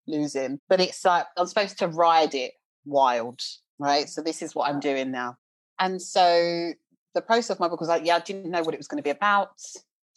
losing. 0.08 0.60
But 0.70 0.82
it's 0.82 1.04
like 1.06 1.26
I'm 1.38 1.48
supposed 1.48 1.80
to 1.80 1.88
ride 1.88 2.36
it 2.36 2.54
wild, 2.86 3.42
right? 3.80 4.10
So 4.10 4.22
this 4.22 4.42
is 4.42 4.56
what 4.56 4.70
I'm 4.70 4.80
doing 4.80 5.12
now. 5.12 5.38
And 5.80 6.02
so 6.02 6.74
the 7.14 7.22
process 7.22 7.50
of 7.52 7.60
my 7.60 7.68
book 7.68 7.80
was 7.80 7.90
like, 7.90 8.06
yeah, 8.06 8.16
I 8.16 8.20
didn't 8.20 8.52
know 8.52 8.64
what 8.64 8.74
it 8.74 8.80
was 8.80 8.88
going 8.88 9.00
to 9.00 9.04
be 9.04 9.10
about. 9.10 9.52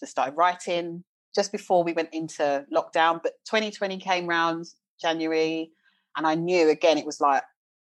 Just 0.01 0.13
started 0.13 0.37
writing 0.37 1.05
just 1.35 1.53
before 1.53 1.83
we 1.83 1.93
went 1.93 2.11
into 2.13 2.65
lockdown. 2.73 3.21
But 3.23 3.33
2020 3.47 3.99
came 3.99 4.27
round 4.27 4.67
January, 5.01 5.71
and 6.17 6.27
I 6.27 6.35
knew 6.35 6.69
again 6.69 6.99
it 6.99 7.07
was 7.07 7.21
like 7.21 7.43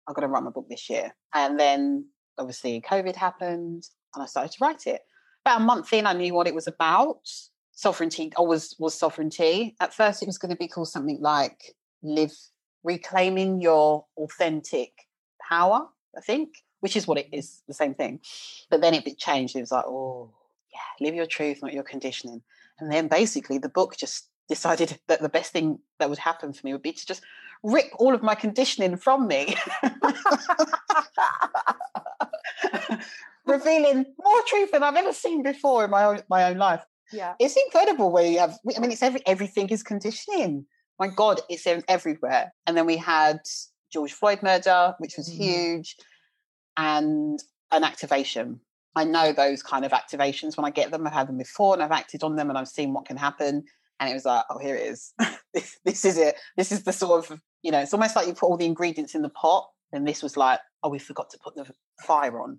I'm 0.09 0.15
going 0.15 0.23
to 0.23 0.33
write 0.33 0.43
my 0.43 0.51
book 0.51 0.69
this 0.69 0.89
year. 0.89 1.15
And 1.35 1.59
then 1.59 2.07
obviously 2.39 2.81
COVID 2.81 3.17
happened, 3.17 3.85
and 4.15 4.23
I 4.23 4.27
started 4.27 4.53
to 4.53 4.59
write 4.65 4.87
it. 4.87 5.03
About 5.45 5.61
a 5.61 5.65
month 5.65 5.93
in, 5.93 6.07
I 6.07 6.13
knew 6.13 6.35
what 6.35 6.49
it 6.49 6.55
was 6.55 6.67
about. 6.67 7.21
Sovereignty 7.73 8.33
always 8.37 8.75
was 8.79 8.95
sovereignty. 8.95 9.77
At 9.81 9.95
first, 9.95 10.23
it 10.23 10.27
was 10.27 10.39
going 10.39 10.51
to 10.51 10.57
be 10.57 10.67
called 10.67 10.89
something 10.89 11.19
like 11.21 11.76
live 12.03 12.33
reclaiming 12.85 13.61
your 13.61 14.05
authentic 14.17 14.93
power, 15.49 15.89
I 16.17 16.21
think, 16.21 16.63
which 16.81 16.97
is 16.97 17.07
what 17.07 17.19
it 17.19 17.27
mm-hmm. 17.27 17.41
is, 17.41 17.63
the 17.67 17.75
same 17.75 17.95
thing. 17.95 18.21
But 18.71 18.81
then 18.81 18.95
it 18.95 19.19
changed. 19.19 19.57
It 19.57 19.61
was 19.61 19.73
like, 19.73 19.85
oh, 19.87 20.31
yeah, 20.73 21.07
live 21.07 21.15
your 21.15 21.27
truth, 21.27 21.61
not 21.63 21.73
your 21.73 21.83
conditioning. 21.83 22.43
And 22.79 22.93
then 22.93 23.09
basically 23.09 23.59
the 23.59 23.69
book 23.69 23.97
just 23.97 24.29
decided 24.49 24.99
that 25.09 25.21
the 25.21 25.29
best 25.29 25.53
thing 25.53 25.79
that 25.99 26.09
would 26.09 26.19
happen 26.19 26.53
for 26.53 26.67
me 26.67 26.73
would 26.73 26.83
be 26.83 26.93
to 26.93 27.07
just 27.07 27.23
rip 27.63 27.87
all 27.99 28.15
of 28.15 28.23
my 28.23 28.35
conditioning 28.35 28.97
from 28.97 29.27
me. 29.27 29.57
Revealing 33.47 34.05
more 34.23 34.43
truth 34.47 34.73
than 34.73 34.83
I've 34.83 34.97
ever 34.97 35.13
seen 35.13 35.43
before 35.43 35.85
in 35.85 35.91
my 35.91 36.05
own 36.05 36.21
my 36.29 36.45
own 36.51 36.59
life. 36.59 36.85
Yeah. 37.13 37.35
It's 37.39 37.57
incredible 37.57 38.11
where 38.11 38.27
you 38.27 38.41
have 38.41 38.59
I 38.77 38.81
mean 38.81 38.91
it's 38.91 39.03
every 39.03 39.23
everything 39.25 39.69
is 39.69 39.85
conditioning 39.85 40.67
my 40.99 41.09
God, 41.09 41.41
it's 41.49 41.67
in 41.67 41.83
everywhere. 41.89 42.53
And 42.67 42.77
then 42.77 42.87
we 42.87 42.97
had 42.97 43.41
George 43.93 44.13
Floyd 44.13 44.43
murder, 44.43 44.95
which 44.99 45.17
was 45.17 45.29
mm. 45.29 45.37
huge, 45.37 45.97
and 46.77 47.39
an 47.73 47.85
activation. 47.85 48.61
I 48.95 49.05
know 49.05 49.33
those 49.33 49.63
kind 49.63 49.85
of 49.85 49.93
activations 49.93 50.57
when 50.57 50.65
I 50.65 50.71
get 50.71 50.91
them. 50.91 51.07
I've 51.07 51.13
had 51.13 51.29
them 51.29 51.39
before 51.39 51.75
and 51.75 51.83
I've 51.83 51.93
acted 51.93 52.23
on 52.23 52.37
them 52.37 52.49
and 52.49 52.59
I've 52.59 52.69
seen 52.69 52.95
what 52.95 53.05
can 53.05 53.19
happen. 53.19 53.65
And 54.01 54.11
it 54.11 54.15
was 54.15 54.25
like, 54.25 54.45
oh, 54.51 54.59
here 54.59 54.75
it 54.75 54.87
is. 54.87 55.13
this, 55.55 55.79
this 55.85 56.05
is 56.05 56.17
it. 56.17 56.37
This 56.57 56.73
is 56.73 56.83
the 56.83 56.93
sort 56.93 57.31
of, 57.31 57.41
you 57.63 57.71
know, 57.71 57.81
it's 57.81 57.93
almost 57.93 58.17
like 58.17 58.27
you 58.27 58.33
put 58.33 58.47
all 58.47 58.57
the 58.57 58.67
ingredients 58.67 59.15
in 59.15 59.23
the 59.23 59.29
pot. 59.29 59.69
And 59.93 60.07
this 60.07 60.23
was 60.23 60.37
like, 60.37 60.61
oh, 60.83 60.89
we 60.89 60.99
forgot 60.99 61.31
to 61.31 61.39
put 61.39 61.55
the 61.55 61.67
fire 62.07 62.41
on. 62.41 62.59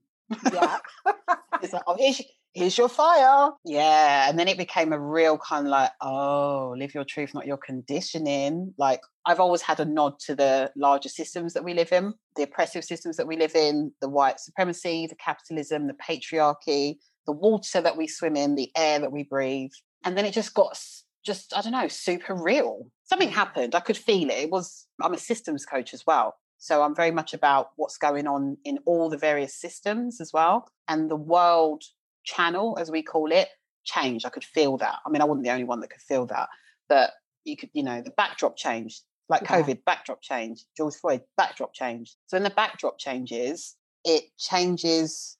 Yeah. 0.53 0.77
it's 1.61 1.73
like, 1.73 1.83
oh, 1.87 1.95
here's, 1.97 2.21
here's 2.57 2.77
your 2.77 2.89
fire. 2.89 3.51
Yeah. 3.63 4.27
And 4.27 4.39
then 4.39 4.47
it 4.47 4.57
became 4.57 4.91
a 4.91 4.99
real 4.99 5.37
kind 5.37 5.67
of 5.67 5.71
like, 5.71 5.91
oh, 6.01 6.73
live 6.75 6.95
your 6.95 7.03
truth, 7.03 7.35
not 7.35 7.45
your 7.45 7.57
conditioning. 7.57 8.73
Like 8.79 9.01
I've 9.25 9.39
always 9.39 9.61
had 9.61 9.79
a 9.79 9.85
nod 9.85 10.19
to 10.21 10.35
the 10.35 10.71
larger 10.75 11.09
systems 11.09 11.53
that 11.53 11.63
we 11.63 11.75
live 11.75 11.91
in, 11.91 12.15
the 12.35 12.43
oppressive 12.43 12.83
systems 12.83 13.15
that 13.17 13.27
we 13.27 13.37
live 13.37 13.55
in, 13.55 13.91
the 14.01 14.09
white 14.09 14.39
supremacy, 14.39 15.05
the 15.05 15.15
capitalism, 15.15 15.85
the 15.85 15.93
patriarchy, 15.93 16.97
the 17.27 17.31
water 17.31 17.79
that 17.79 17.95
we 17.95 18.07
swim 18.07 18.35
in, 18.35 18.55
the 18.55 18.71
air 18.75 18.99
that 18.99 19.11
we 19.11 19.23
breathe. 19.23 19.71
And 20.03 20.17
then 20.17 20.25
it 20.25 20.33
just 20.33 20.55
got 20.55 20.81
just, 21.23 21.55
I 21.55 21.61
don't 21.61 21.73
know, 21.73 21.87
super 21.87 22.33
real. 22.33 22.87
Something 23.03 23.29
mm. 23.29 23.33
happened. 23.33 23.75
I 23.75 23.81
could 23.81 23.97
feel 23.97 24.29
it. 24.29 24.37
It 24.37 24.49
was, 24.49 24.87
I'm 25.01 25.13
a 25.13 25.19
systems 25.19 25.63
coach 25.63 25.93
as 25.93 26.05
well. 26.07 26.35
So 26.57 26.81
I'm 26.81 26.95
very 26.95 27.11
much 27.11 27.35
about 27.35 27.69
what's 27.75 27.97
going 27.97 28.25
on 28.25 28.57
in 28.65 28.79
all 28.85 29.09
the 29.09 29.17
various 29.17 29.53
systems 29.53 30.19
as 30.19 30.31
well. 30.33 30.67
And 30.87 31.11
the 31.11 31.15
world 31.15 31.83
channel, 32.27 32.77
as 32.79 32.91
we 32.91 33.01
call 33.01 33.31
it, 33.31 33.47
changed. 33.85 34.25
I 34.25 34.29
could 34.29 34.43
feel 34.43 34.77
that. 34.77 34.95
I 35.05 35.09
mean, 35.09 35.21
I 35.21 35.25
wasn't 35.25 35.45
the 35.45 35.51
only 35.51 35.63
one 35.63 35.79
that 35.79 35.89
could 35.89 36.01
feel 36.01 36.25
that, 36.27 36.49
but 36.89 37.11
you 37.45 37.55
could, 37.57 37.69
you 37.73 37.83
know, 37.83 38.01
the 38.01 38.11
backdrop 38.11 38.57
changed. 38.57 39.01
Like 39.29 39.41
yeah. 39.41 39.61
COVID, 39.61 39.83
backdrop 39.85 40.21
changed. 40.21 40.65
George 40.75 40.95
Floyd, 40.95 41.21
backdrop 41.37 41.73
changed. 41.73 42.15
So 42.27 42.37
when 42.37 42.43
the 42.43 42.49
backdrop 42.49 42.99
changes, 42.99 43.75
it 44.05 44.23
changes, 44.37 45.37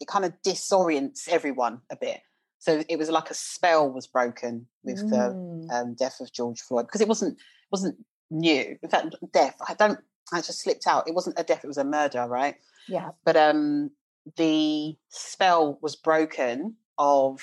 it 0.00 0.08
kind 0.08 0.24
of 0.24 0.32
disorients 0.46 1.28
everyone 1.28 1.80
a 1.90 1.96
bit. 1.96 2.20
So 2.58 2.82
it 2.88 2.96
was 2.96 3.10
like 3.10 3.30
a 3.30 3.34
spell 3.34 3.90
was 3.90 4.06
broken 4.06 4.66
with 4.84 5.04
mm. 5.04 5.10
the 5.10 5.74
um, 5.74 5.94
death 5.94 6.20
of 6.20 6.32
George 6.32 6.60
Floyd 6.60 6.86
because 6.86 7.00
it 7.00 7.08
wasn't 7.08 7.38
wasn't 7.70 7.96
new. 8.30 8.78
In 8.82 8.88
fact, 8.88 9.14
death. 9.32 9.56
I 9.68 9.74
don't. 9.74 9.98
I 10.32 10.40
just 10.40 10.62
slipped 10.62 10.86
out. 10.86 11.06
It 11.06 11.14
wasn't 11.14 11.38
a 11.38 11.44
death. 11.44 11.62
It 11.64 11.68
was 11.68 11.76
a 11.76 11.84
murder, 11.84 12.26
right? 12.26 12.56
Yeah. 12.88 13.10
But 13.24 13.36
um, 13.36 13.90
the 14.36 14.96
spell 15.08 15.78
was 15.82 15.96
broken 15.96 16.76
of 16.98 17.40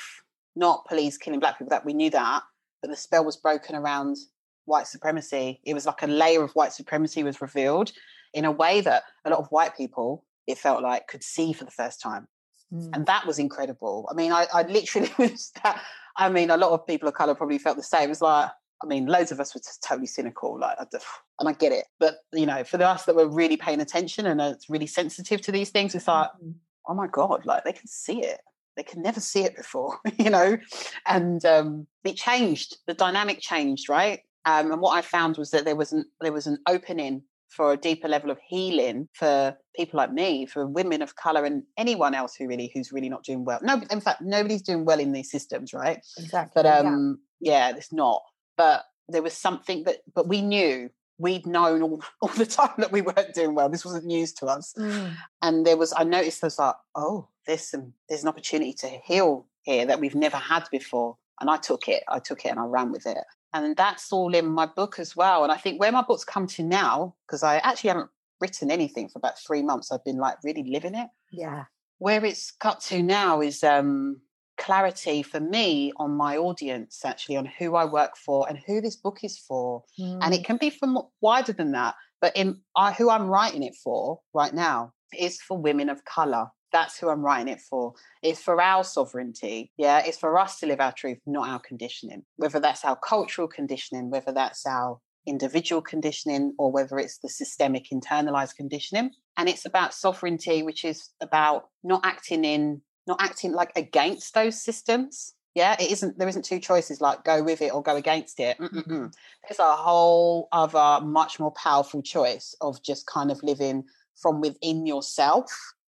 not 0.55 0.85
police 0.85 1.17
killing 1.17 1.39
black 1.39 1.57
people. 1.57 1.69
That 1.69 1.85
we 1.85 1.93
knew 1.93 2.09
that, 2.09 2.43
but 2.81 2.89
the 2.89 2.97
spell 2.97 3.25
was 3.25 3.37
broken 3.37 3.75
around 3.75 4.17
white 4.65 4.87
supremacy. 4.87 5.59
It 5.63 5.73
was 5.73 5.85
like 5.85 6.01
a 6.01 6.07
layer 6.07 6.43
of 6.43 6.51
white 6.51 6.73
supremacy 6.73 7.23
was 7.23 7.41
revealed 7.41 7.91
in 8.33 8.45
a 8.45 8.51
way 8.51 8.81
that 8.81 9.03
a 9.25 9.29
lot 9.29 9.39
of 9.39 9.47
white 9.47 9.75
people, 9.75 10.25
it 10.47 10.57
felt 10.57 10.81
like, 10.81 11.07
could 11.07 11.23
see 11.23 11.53
for 11.53 11.65
the 11.65 11.71
first 11.71 12.01
time. 12.01 12.27
Mm. 12.73 12.89
And 12.93 13.05
that 13.05 13.25
was 13.27 13.39
incredible. 13.39 14.07
I 14.09 14.13
mean, 14.13 14.31
I, 14.31 14.47
I 14.53 14.63
literally 14.63 15.11
was 15.19 15.51
that. 15.63 15.81
I 16.17 16.29
mean, 16.29 16.49
a 16.49 16.57
lot 16.57 16.71
of 16.71 16.85
people 16.85 17.07
of 17.07 17.15
color 17.15 17.35
probably 17.35 17.57
felt 17.57 17.77
the 17.77 17.83
same. 17.83 18.03
It 18.03 18.09
was 18.09 18.21
like, 18.21 18.49
I 18.83 18.87
mean, 18.87 19.05
loads 19.05 19.31
of 19.31 19.39
us 19.39 19.53
were 19.53 19.61
just 19.61 19.83
totally 19.83 20.07
cynical, 20.07 20.59
like, 20.59 20.77
and 21.39 21.49
I 21.49 21.53
get 21.53 21.71
it. 21.71 21.85
But 21.99 22.15
you 22.33 22.45
know, 22.45 22.63
for 22.63 22.81
us 22.81 23.05
that 23.05 23.15
were 23.15 23.27
really 23.27 23.57
paying 23.57 23.81
attention 23.81 24.25
and 24.25 24.41
are 24.41 24.57
really 24.69 24.87
sensitive 24.87 25.41
to 25.41 25.51
these 25.51 25.69
things, 25.69 25.93
it's 25.95 26.07
like, 26.07 26.29
mm. 26.43 26.53
Oh 26.87 26.93
my 26.93 27.07
god, 27.07 27.45
like 27.45 27.63
they 27.63 27.73
can 27.73 27.87
see 27.87 28.23
it. 28.23 28.39
They 28.77 28.83
can 28.83 29.01
never 29.01 29.19
see 29.19 29.43
it 29.43 29.55
before, 29.55 29.99
you 30.17 30.29
know. 30.29 30.57
And 31.05 31.43
um, 31.45 31.87
it 32.03 32.15
changed. 32.15 32.77
The 32.87 32.93
dynamic 32.93 33.39
changed, 33.39 33.89
right? 33.89 34.21
Um, 34.45 34.71
and 34.71 34.81
what 34.81 34.97
I 34.97 35.01
found 35.01 35.37
was 35.37 35.51
that 35.51 35.65
there 35.65 35.75
was 35.75 35.91
an 35.91 36.05
there 36.21 36.31
was 36.31 36.47
an 36.47 36.57
opening 36.67 37.23
for 37.49 37.73
a 37.73 37.77
deeper 37.77 38.07
level 38.07 38.31
of 38.31 38.39
healing 38.47 39.09
for 39.13 39.55
people 39.75 39.97
like 39.97 40.13
me, 40.13 40.45
for 40.45 40.65
women 40.65 41.01
of 41.01 41.15
color, 41.15 41.43
and 41.45 41.63
anyone 41.77 42.15
else 42.15 42.35
who 42.35 42.47
really 42.47 42.71
who's 42.73 42.91
really 42.91 43.09
not 43.09 43.23
doing 43.23 43.45
well. 43.45 43.59
No, 43.61 43.81
in 43.91 44.01
fact, 44.01 44.21
nobody's 44.21 44.61
doing 44.61 44.85
well 44.85 44.99
in 44.99 45.11
these 45.11 45.29
systems, 45.29 45.73
right? 45.73 45.99
Exactly. 46.17 46.51
But 46.55 46.65
um, 46.65 47.19
yeah, 47.39 47.69
yeah 47.69 47.75
it's 47.75 47.91
not. 47.91 48.21
But 48.57 48.83
there 49.09 49.21
was 49.21 49.33
something 49.33 49.83
that, 49.83 49.97
but 50.13 50.27
we 50.27 50.41
knew 50.41 50.89
we'd 51.21 51.45
known 51.45 51.81
all, 51.81 52.01
all 52.21 52.29
the 52.29 52.45
time 52.45 52.73
that 52.77 52.91
we 52.91 53.01
weren't 53.01 53.33
doing 53.33 53.55
well. 53.55 53.69
This 53.69 53.85
wasn't 53.85 54.05
news 54.05 54.33
to 54.33 54.47
us. 54.47 54.73
Mm. 54.77 55.13
And 55.41 55.65
there 55.65 55.77
was, 55.77 55.93
I 55.95 56.03
noticed, 56.03 56.43
I 56.43 56.47
was 56.47 56.59
like, 56.59 56.75
oh, 56.95 57.27
there's 57.47 57.67
some, 57.67 57.93
there's 58.09 58.23
an 58.23 58.29
opportunity 58.29 58.73
to 58.73 58.87
heal 58.87 59.47
here 59.63 59.85
that 59.85 59.99
we've 59.99 60.15
never 60.15 60.37
had 60.37 60.67
before. 60.71 61.17
And 61.39 61.49
I 61.49 61.57
took 61.57 61.87
it, 61.87 62.03
I 62.07 62.19
took 62.19 62.45
it 62.45 62.49
and 62.49 62.59
I 62.59 62.65
ran 62.65 62.91
with 62.91 63.05
it 63.05 63.17
and 63.53 63.75
that's 63.75 64.11
all 64.11 64.33
in 64.33 64.47
my 64.47 64.65
book 64.65 64.99
as 64.99 65.15
well 65.15 65.43
and 65.43 65.51
i 65.51 65.57
think 65.57 65.79
where 65.79 65.91
my 65.91 66.01
book's 66.01 66.23
come 66.23 66.47
to 66.47 66.63
now 66.63 67.13
because 67.25 67.43
i 67.43 67.57
actually 67.57 67.89
haven't 67.89 68.09
written 68.39 68.71
anything 68.71 69.07
for 69.07 69.19
about 69.19 69.37
three 69.39 69.61
months 69.61 69.91
i've 69.91 70.03
been 70.03 70.17
like 70.17 70.37
really 70.43 70.63
living 70.63 70.95
it 70.95 71.07
yeah 71.31 71.65
where 71.99 72.23
it's 72.25 72.51
cut 72.51 72.79
to 72.79 73.03
now 73.03 73.41
is 73.41 73.63
um 73.63 74.17
clarity 74.61 75.23
for 75.23 75.39
me 75.39 75.91
on 75.97 76.11
my 76.11 76.37
audience 76.37 77.01
actually 77.03 77.35
on 77.35 77.45
who 77.45 77.75
i 77.75 77.83
work 77.83 78.15
for 78.15 78.47
and 78.47 78.59
who 78.67 78.79
this 78.79 78.95
book 78.95 79.19
is 79.23 79.37
for 79.37 79.83
mm. 79.99 80.19
and 80.21 80.33
it 80.33 80.41
mm. 80.41 80.45
can 80.45 80.57
be 80.57 80.69
from 80.69 80.97
wider 81.19 81.51
than 81.51 81.71
that 81.71 81.95
but 82.21 82.35
in 82.35 82.59
uh, 82.75 82.93
who 82.93 83.09
i'm 83.09 83.27
writing 83.27 83.63
it 83.63 83.75
for 83.75 84.19
right 84.33 84.53
now 84.53 84.93
is 85.17 85.41
for 85.41 85.57
women 85.57 85.89
of 85.89 86.05
color 86.05 86.47
that's 86.71 86.97
who 86.97 87.09
I'm 87.09 87.21
writing 87.21 87.49
it 87.49 87.59
for. 87.59 87.93
It's 88.21 88.41
for 88.41 88.61
our 88.61 88.83
sovereignty. 88.83 89.71
Yeah. 89.77 90.01
It's 90.05 90.17
for 90.17 90.37
us 90.37 90.59
to 90.59 90.65
live 90.65 90.79
our 90.79 90.93
truth, 90.93 91.19
not 91.25 91.49
our 91.49 91.59
conditioning. 91.59 92.23
Whether 92.37 92.59
that's 92.59 92.85
our 92.85 92.95
cultural 92.95 93.47
conditioning, 93.47 94.09
whether 94.09 94.31
that's 94.31 94.65
our 94.65 94.99
individual 95.27 95.81
conditioning, 95.81 96.53
or 96.57 96.71
whether 96.71 96.97
it's 96.97 97.19
the 97.19 97.29
systemic 97.29 97.87
internalized 97.93 98.55
conditioning. 98.55 99.11
And 99.37 99.49
it's 99.49 99.65
about 99.65 99.93
sovereignty, 99.93 100.63
which 100.63 100.83
is 100.83 101.09
about 101.21 101.69
not 101.83 102.05
acting 102.05 102.43
in, 102.43 102.81
not 103.07 103.21
acting 103.21 103.53
like 103.53 103.71
against 103.75 104.33
those 104.33 104.61
systems. 104.61 105.33
Yeah, 105.53 105.75
it 105.79 105.91
isn't. 105.91 106.17
There 106.17 106.29
isn't 106.29 106.45
two 106.45 106.59
choices 106.59 107.01
like 107.01 107.25
go 107.25 107.43
with 107.43 107.61
it 107.61 107.73
or 107.73 107.83
go 107.83 107.97
against 107.97 108.39
it. 108.39 108.57
Mm-mm-mm. 108.57 109.13
There's 109.47 109.59
a 109.59 109.75
whole 109.75 110.47
other, 110.51 111.05
much 111.05 111.39
more 111.39 111.51
powerful 111.51 112.01
choice 112.01 112.55
of 112.61 112.81
just 112.81 113.05
kind 113.05 113.31
of 113.31 113.43
living 113.43 113.83
from 114.15 114.39
within 114.39 114.85
yourself 114.85 115.51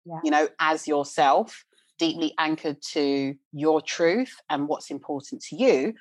yeah. 0.09 0.19
you 0.23 0.31
know, 0.31 0.47
as 0.59 0.87
yourself, 0.87 1.65
deeply 1.97 2.33
anchored 2.37 2.81
to 2.81 3.35
your 3.51 3.81
truth 3.81 4.35
and 4.49 4.67
what's 4.67 4.89
important 4.89 5.41
to 5.43 5.55
you, 5.55 5.93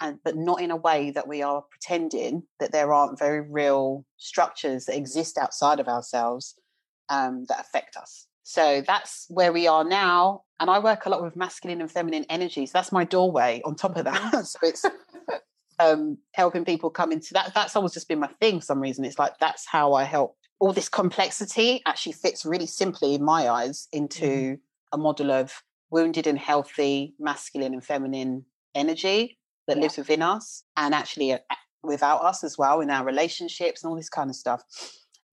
and 0.00 0.18
but 0.24 0.36
not 0.36 0.60
in 0.60 0.70
a 0.70 0.76
way 0.76 1.10
that 1.10 1.28
we 1.28 1.42
are 1.42 1.62
pretending 1.70 2.42
that 2.60 2.72
there 2.72 2.92
aren't 2.92 3.18
very 3.18 3.40
real 3.40 4.04
structures 4.18 4.86
that 4.86 4.96
exist 4.96 5.38
outside 5.38 5.80
of 5.80 5.88
ourselves 5.88 6.54
um, 7.08 7.44
that 7.48 7.60
affect 7.60 7.96
us. 7.96 8.26
So 8.48 8.80
that's 8.86 9.26
where 9.28 9.52
we 9.52 9.66
are 9.66 9.82
now. 9.82 10.44
And 10.60 10.70
I 10.70 10.78
work 10.78 11.04
a 11.04 11.10
lot 11.10 11.20
with 11.20 11.34
masculine 11.34 11.80
and 11.80 11.90
feminine 11.90 12.24
energies. 12.30 12.70
That's 12.70 12.92
my 12.92 13.02
doorway 13.02 13.60
on 13.64 13.74
top 13.74 13.96
of 13.96 14.04
that. 14.04 14.46
so 14.46 14.58
it's 14.62 14.84
um, 15.80 16.18
helping 16.32 16.64
people 16.64 16.88
come 16.88 17.10
into 17.10 17.34
that. 17.34 17.54
That's 17.54 17.74
always 17.74 17.92
just 17.92 18.06
been 18.06 18.20
my 18.20 18.28
thing 18.40 18.60
for 18.60 18.66
some 18.66 18.78
reason. 18.78 19.04
It's 19.04 19.18
like 19.18 19.36
that's 19.40 19.66
how 19.66 19.94
I 19.94 20.04
help 20.04 20.36
all 20.60 20.72
this 20.72 20.88
complexity 20.88 21.82
actually 21.86 22.12
fits 22.12 22.46
really 22.46 22.68
simply 22.68 23.16
in 23.16 23.24
my 23.24 23.48
eyes 23.48 23.88
into 23.92 24.24
mm-hmm. 24.24 24.54
a 24.92 24.96
model 24.96 25.32
of 25.32 25.64
wounded 25.90 26.28
and 26.28 26.38
healthy 26.38 27.16
masculine 27.18 27.74
and 27.74 27.84
feminine 27.84 28.44
energy 28.76 29.38
that 29.66 29.76
yeah. 29.76 29.82
lives 29.82 29.96
within 29.96 30.22
us 30.22 30.62
and 30.76 30.94
actually 30.94 31.32
uh, 31.32 31.38
without 31.82 32.22
us 32.22 32.44
as 32.44 32.56
well 32.56 32.80
in 32.80 32.90
our 32.90 33.04
relationships 33.04 33.82
and 33.82 33.90
all 33.90 33.96
this 33.96 34.08
kind 34.08 34.30
of 34.30 34.36
stuff 34.36 34.62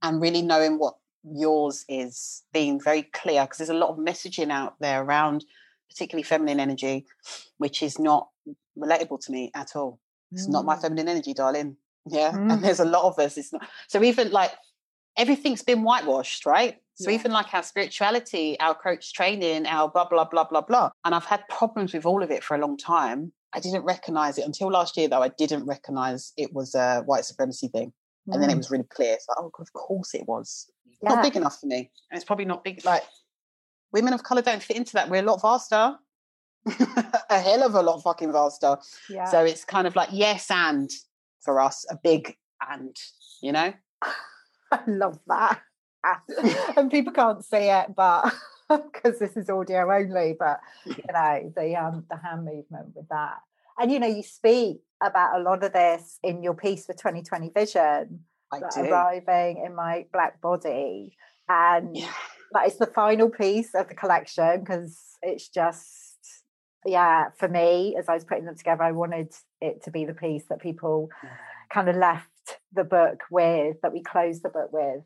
and 0.01 0.19
really 0.19 0.41
knowing 0.41 0.79
what 0.79 0.95
yours 1.23 1.85
is 1.87 2.43
being 2.53 2.79
very 2.81 3.03
clear 3.03 3.43
because 3.43 3.57
there's 3.57 3.69
a 3.69 3.73
lot 3.73 3.89
of 3.89 3.97
messaging 3.97 4.51
out 4.51 4.75
there 4.79 5.01
around 5.01 5.45
particularly 5.89 6.23
feminine 6.23 6.59
energy 6.59 7.05
which 7.57 7.81
is 7.81 7.99
not 7.99 8.27
relatable 8.77 9.19
to 9.23 9.31
me 9.31 9.51
at 9.55 9.75
all 9.75 9.99
it's 10.31 10.47
mm. 10.47 10.51
not 10.51 10.65
my 10.65 10.75
mm. 10.75 10.81
feminine 10.81 11.07
energy 11.07 11.33
darling 11.33 11.77
yeah 12.07 12.31
mm. 12.35 12.51
and 12.51 12.63
there's 12.63 12.79
a 12.79 12.85
lot 12.85 13.03
of 13.03 13.17
us 13.19 13.37
it's 13.37 13.53
not 13.53 13.67
so 13.87 14.03
even 14.03 14.31
like 14.31 14.51
everything's 15.17 15.61
been 15.61 15.83
whitewashed, 15.83 16.45
right? 16.45 16.77
So 16.95 17.09
yeah. 17.09 17.15
even 17.15 17.31
like 17.31 17.53
our 17.53 17.63
spirituality, 17.63 18.59
our 18.59 18.75
coach 18.75 19.13
training, 19.13 19.65
our 19.65 19.89
blah 19.89 20.07
blah 20.07 20.25
blah 20.25 20.43
blah 20.43 20.61
blah. 20.61 20.89
And 21.05 21.15
I've 21.15 21.25
had 21.25 21.47
problems 21.49 21.93
with 21.93 22.05
all 22.05 22.23
of 22.23 22.31
it 22.31 22.43
for 22.43 22.55
a 22.55 22.59
long 22.59 22.77
time. 22.77 23.33
I 23.53 23.59
didn't 23.59 23.83
recognize 23.83 24.37
it 24.37 24.45
until 24.45 24.69
last 24.71 24.97
year, 24.97 25.07
though. 25.07 25.21
I 25.21 25.29
didn't 25.29 25.65
recognize 25.65 26.33
it 26.37 26.53
was 26.53 26.75
a 26.75 27.01
white 27.01 27.25
supremacy 27.25 27.67
thing, 27.67 27.93
and 28.27 28.41
then 28.41 28.49
it 28.49 28.53
mm. 28.53 28.57
was 28.57 28.71
really 28.71 28.85
clear. 28.89 29.13
It's 29.13 29.27
like, 29.27 29.37
oh, 29.39 29.51
of 29.59 29.73
course 29.73 30.13
it 30.13 30.27
was. 30.27 30.69
Yeah. 31.03 31.15
Not 31.15 31.23
big 31.23 31.35
enough 31.35 31.59
for 31.59 31.65
me, 31.65 31.91
and 32.09 32.17
it's 32.17 32.23
probably 32.23 32.45
not 32.45 32.63
big. 32.63 32.85
Like 32.85 33.03
women 33.91 34.13
of 34.13 34.23
color 34.23 34.41
don't 34.41 34.63
fit 34.63 34.77
into 34.77 34.93
that. 34.93 35.09
We're 35.09 35.21
a 35.21 35.25
lot 35.25 35.41
vaster, 35.41 35.97
a 37.29 37.39
hell 37.39 37.63
of 37.63 37.75
a 37.75 37.81
lot 37.81 38.01
fucking 38.01 38.31
vaster. 38.31 38.77
Yeah. 39.09 39.25
So 39.25 39.43
it's 39.43 39.65
kind 39.65 39.87
of 39.87 39.95
like 39.95 40.09
yes 40.11 40.49
and 40.49 40.89
for 41.41 41.59
us, 41.59 41.85
a 41.89 41.97
big 42.01 42.37
and, 42.69 42.95
you 43.41 43.51
know. 43.51 43.73
I 44.71 44.79
love 44.87 45.19
that. 45.27 45.61
and 46.77 46.91
people 46.91 47.13
can't 47.13 47.43
see 47.43 47.69
it, 47.69 47.95
but 47.95 48.33
because 48.69 49.19
this 49.19 49.37
is 49.37 49.49
audio 49.49 49.91
only, 49.91 50.35
but 50.37 50.59
you 50.85 50.95
know, 51.13 51.53
the 51.55 51.75
um 51.75 52.05
the 52.09 52.17
hand 52.17 52.45
movement 52.45 52.95
with 52.95 53.07
that. 53.09 53.37
And 53.79 53.91
you 53.91 53.99
know, 53.99 54.07
you 54.07 54.23
speak 54.23 54.81
about 55.01 55.39
a 55.39 55.43
lot 55.43 55.63
of 55.63 55.73
this 55.73 56.19
in 56.23 56.43
your 56.43 56.53
piece 56.53 56.85
for 56.85 56.93
2020 56.93 57.49
Vision, 57.49 58.21
arriving 58.61 59.63
in 59.65 59.75
my 59.75 60.05
black 60.11 60.41
body. 60.41 61.17
And 61.49 61.95
yeah. 61.97 62.11
that 62.53 62.67
is 62.67 62.77
the 62.77 62.85
final 62.85 63.29
piece 63.29 63.73
of 63.75 63.87
the 63.87 63.95
collection 63.95 64.59
because 64.59 65.17
it's 65.21 65.49
just 65.49 66.13
yeah, 66.85 67.29
for 67.37 67.47
me, 67.47 67.95
as 67.97 68.09
I 68.09 68.13
was 68.13 68.25
putting 68.25 68.45
them 68.45 68.57
together, 68.57 68.83
I 68.83 68.91
wanted 68.91 69.33
it 69.61 69.83
to 69.83 69.91
be 69.91 70.05
the 70.05 70.13
piece 70.13 70.43
that 70.49 70.61
people 70.61 71.09
kind 71.71 71.89
of 71.89 71.95
left 71.95 72.27
the 72.73 72.83
book 72.83 73.21
with, 73.31 73.77
that 73.81 73.93
we 73.93 74.03
closed 74.03 74.43
the 74.43 74.49
book 74.49 74.71
with. 74.71 75.03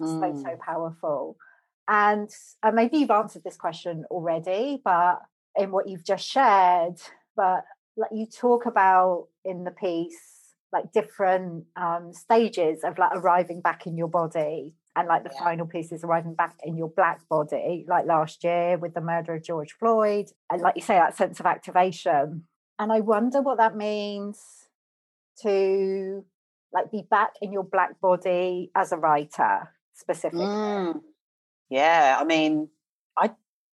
Mm. 0.00 0.36
So, 0.36 0.42
so 0.42 0.56
powerful. 0.60 1.36
And 1.88 2.28
uh, 2.62 2.72
maybe 2.72 2.98
you've 2.98 3.10
answered 3.10 3.44
this 3.44 3.56
question 3.56 4.04
already, 4.10 4.80
but 4.84 5.20
in 5.54 5.70
what 5.70 5.88
you've 5.88 6.04
just 6.04 6.26
shared, 6.26 7.00
but 7.36 7.64
like 7.96 8.10
you 8.12 8.26
talk 8.26 8.66
about 8.66 9.28
in 9.44 9.64
the 9.64 9.70
piece, 9.70 10.35
like 10.76 10.92
different 10.92 11.64
um, 11.76 12.12
stages 12.12 12.84
of 12.84 12.98
like 12.98 13.14
arriving 13.14 13.60
back 13.60 13.86
in 13.86 13.96
your 13.96 14.08
body 14.08 14.74
and 14.94 15.08
like 15.08 15.24
the 15.24 15.30
yeah. 15.34 15.44
final 15.44 15.66
piece 15.66 15.92
is 15.92 16.04
arriving 16.04 16.34
back 16.34 16.56
in 16.62 16.76
your 16.76 16.88
black 16.88 17.20
body 17.28 17.84
like 17.88 18.06
last 18.06 18.44
year 18.44 18.78
with 18.78 18.94
the 18.94 19.00
murder 19.00 19.34
of 19.34 19.42
george 19.42 19.72
floyd 19.78 20.26
and 20.50 20.62
like 20.62 20.76
you 20.76 20.82
say 20.82 20.94
that 20.94 21.16
sense 21.16 21.40
of 21.40 21.46
activation 21.46 22.44
And 22.78 22.92
I 22.92 23.00
wonder 23.00 23.40
what 23.40 23.58
that 23.58 23.76
means 23.76 24.38
to 25.42 26.24
like 26.72 26.90
be 26.90 27.02
back 27.08 27.32
in 27.40 27.52
your 27.52 27.64
black 27.64 28.00
body 28.00 28.70
as 28.74 28.92
a 28.92 28.96
writer 28.96 29.70
specifically. 29.94 30.44
Mm. 30.44 31.00
Yeah, 31.70 32.16
I 32.20 32.24
mean, 32.24 32.68
I 33.16 33.30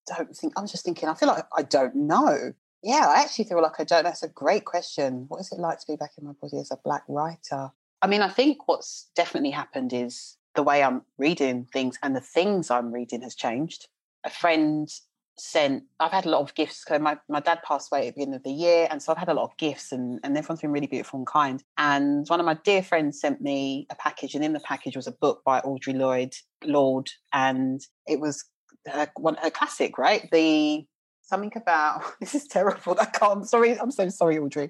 don't 0.07 0.35
think 0.35 0.53
I'm 0.55 0.67
just 0.67 0.85
thinking, 0.85 1.09
I 1.09 1.13
feel 1.15 1.27
like 1.27 1.45
I 1.55 1.63
don't 1.63 1.95
know. 1.95 2.53
Yeah, 2.83 3.07
I 3.07 3.21
actually 3.21 3.45
feel 3.45 3.61
like 3.61 3.79
I 3.79 3.85
don't. 3.85 4.03
That's 4.03 4.23
a 4.23 4.27
great 4.27 4.65
question. 4.65 5.25
What 5.29 5.39
is 5.39 5.51
it 5.51 5.59
like 5.59 5.79
to 5.79 5.87
be 5.87 5.95
back 5.95 6.11
in 6.17 6.25
my 6.25 6.33
body 6.33 6.59
as 6.59 6.69
a 6.71 6.77
black 6.83 7.03
writer? 7.07 7.71
I 8.01 8.07
mean, 8.07 8.21
I 8.21 8.29
think 8.29 8.67
what's 8.67 9.09
definitely 9.15 9.51
happened 9.51 9.93
is 9.93 10.37
the 10.55 10.63
way 10.63 10.83
I'm 10.83 11.03
reading 11.17 11.65
things 11.71 11.97
and 12.03 12.13
the 12.15 12.21
things 12.21 12.69
I'm 12.69 12.91
reading 12.91 13.21
has 13.21 13.35
changed. 13.35 13.87
A 14.25 14.29
friend 14.29 14.89
sent 15.37 15.83
I've 15.99 16.11
had 16.11 16.25
a 16.25 16.29
lot 16.29 16.41
of 16.41 16.53
gifts. 16.55 16.83
because 16.83 17.01
my, 17.01 17.17
my 17.27 17.39
dad 17.39 17.59
passed 17.63 17.91
away 17.91 18.07
at 18.07 18.15
the 18.15 18.21
end 18.21 18.35
of 18.35 18.43
the 18.43 18.51
year. 18.51 18.87
And 18.91 19.01
so 19.01 19.11
I've 19.11 19.17
had 19.17 19.29
a 19.29 19.33
lot 19.33 19.45
of 19.45 19.57
gifts 19.57 19.91
and, 19.91 20.19
and 20.23 20.37
everyone's 20.37 20.61
been 20.61 20.71
really 20.71 20.87
beautiful 20.87 21.19
and 21.19 21.27
kind. 21.27 21.63
And 21.77 22.27
one 22.27 22.39
of 22.39 22.45
my 22.45 22.55
dear 22.55 22.83
friends 22.83 23.19
sent 23.19 23.41
me 23.41 23.87
a 23.89 23.95
package, 23.95 24.35
and 24.35 24.43
in 24.43 24.53
the 24.53 24.59
package 24.59 24.95
was 24.95 25.07
a 25.07 25.11
book 25.11 25.41
by 25.45 25.61
Audre 25.61 25.95
Lloyd 25.97 26.35
Lorde. 26.65 27.11
And 27.31 27.81
it 28.07 28.19
was 28.19 28.45
her, 28.87 29.09
one, 29.15 29.35
her 29.35 29.49
classic, 29.49 29.97
right? 29.97 30.29
The 30.31 30.85
something 31.33 31.51
about 31.55 32.03
this 32.19 32.35
is 32.35 32.47
terrible. 32.47 32.95
I 32.99 33.05
can't 33.05 33.31
I'm 33.31 33.45
sorry, 33.45 33.79
I'm 33.79 33.91
so 33.91 34.07
sorry, 34.09 34.37
Audre. 34.37 34.69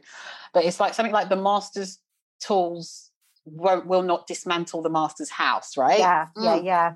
But 0.53 0.63
it's 0.65 0.79
like 0.79 0.93
something 0.93 1.13
like 1.13 1.29
the 1.29 1.36
master's 1.36 2.00
tools 2.39 3.12
won't 3.46 3.86
will 3.86 4.01
not 4.01 4.27
dismantle 4.27 4.82
the 4.82 4.89
master's 4.89 5.29
house, 5.29 5.75
right? 5.75 6.00
Yeah, 6.00 6.27
yeah, 6.38 6.58
mm. 6.58 6.65
yeah. 6.65 6.93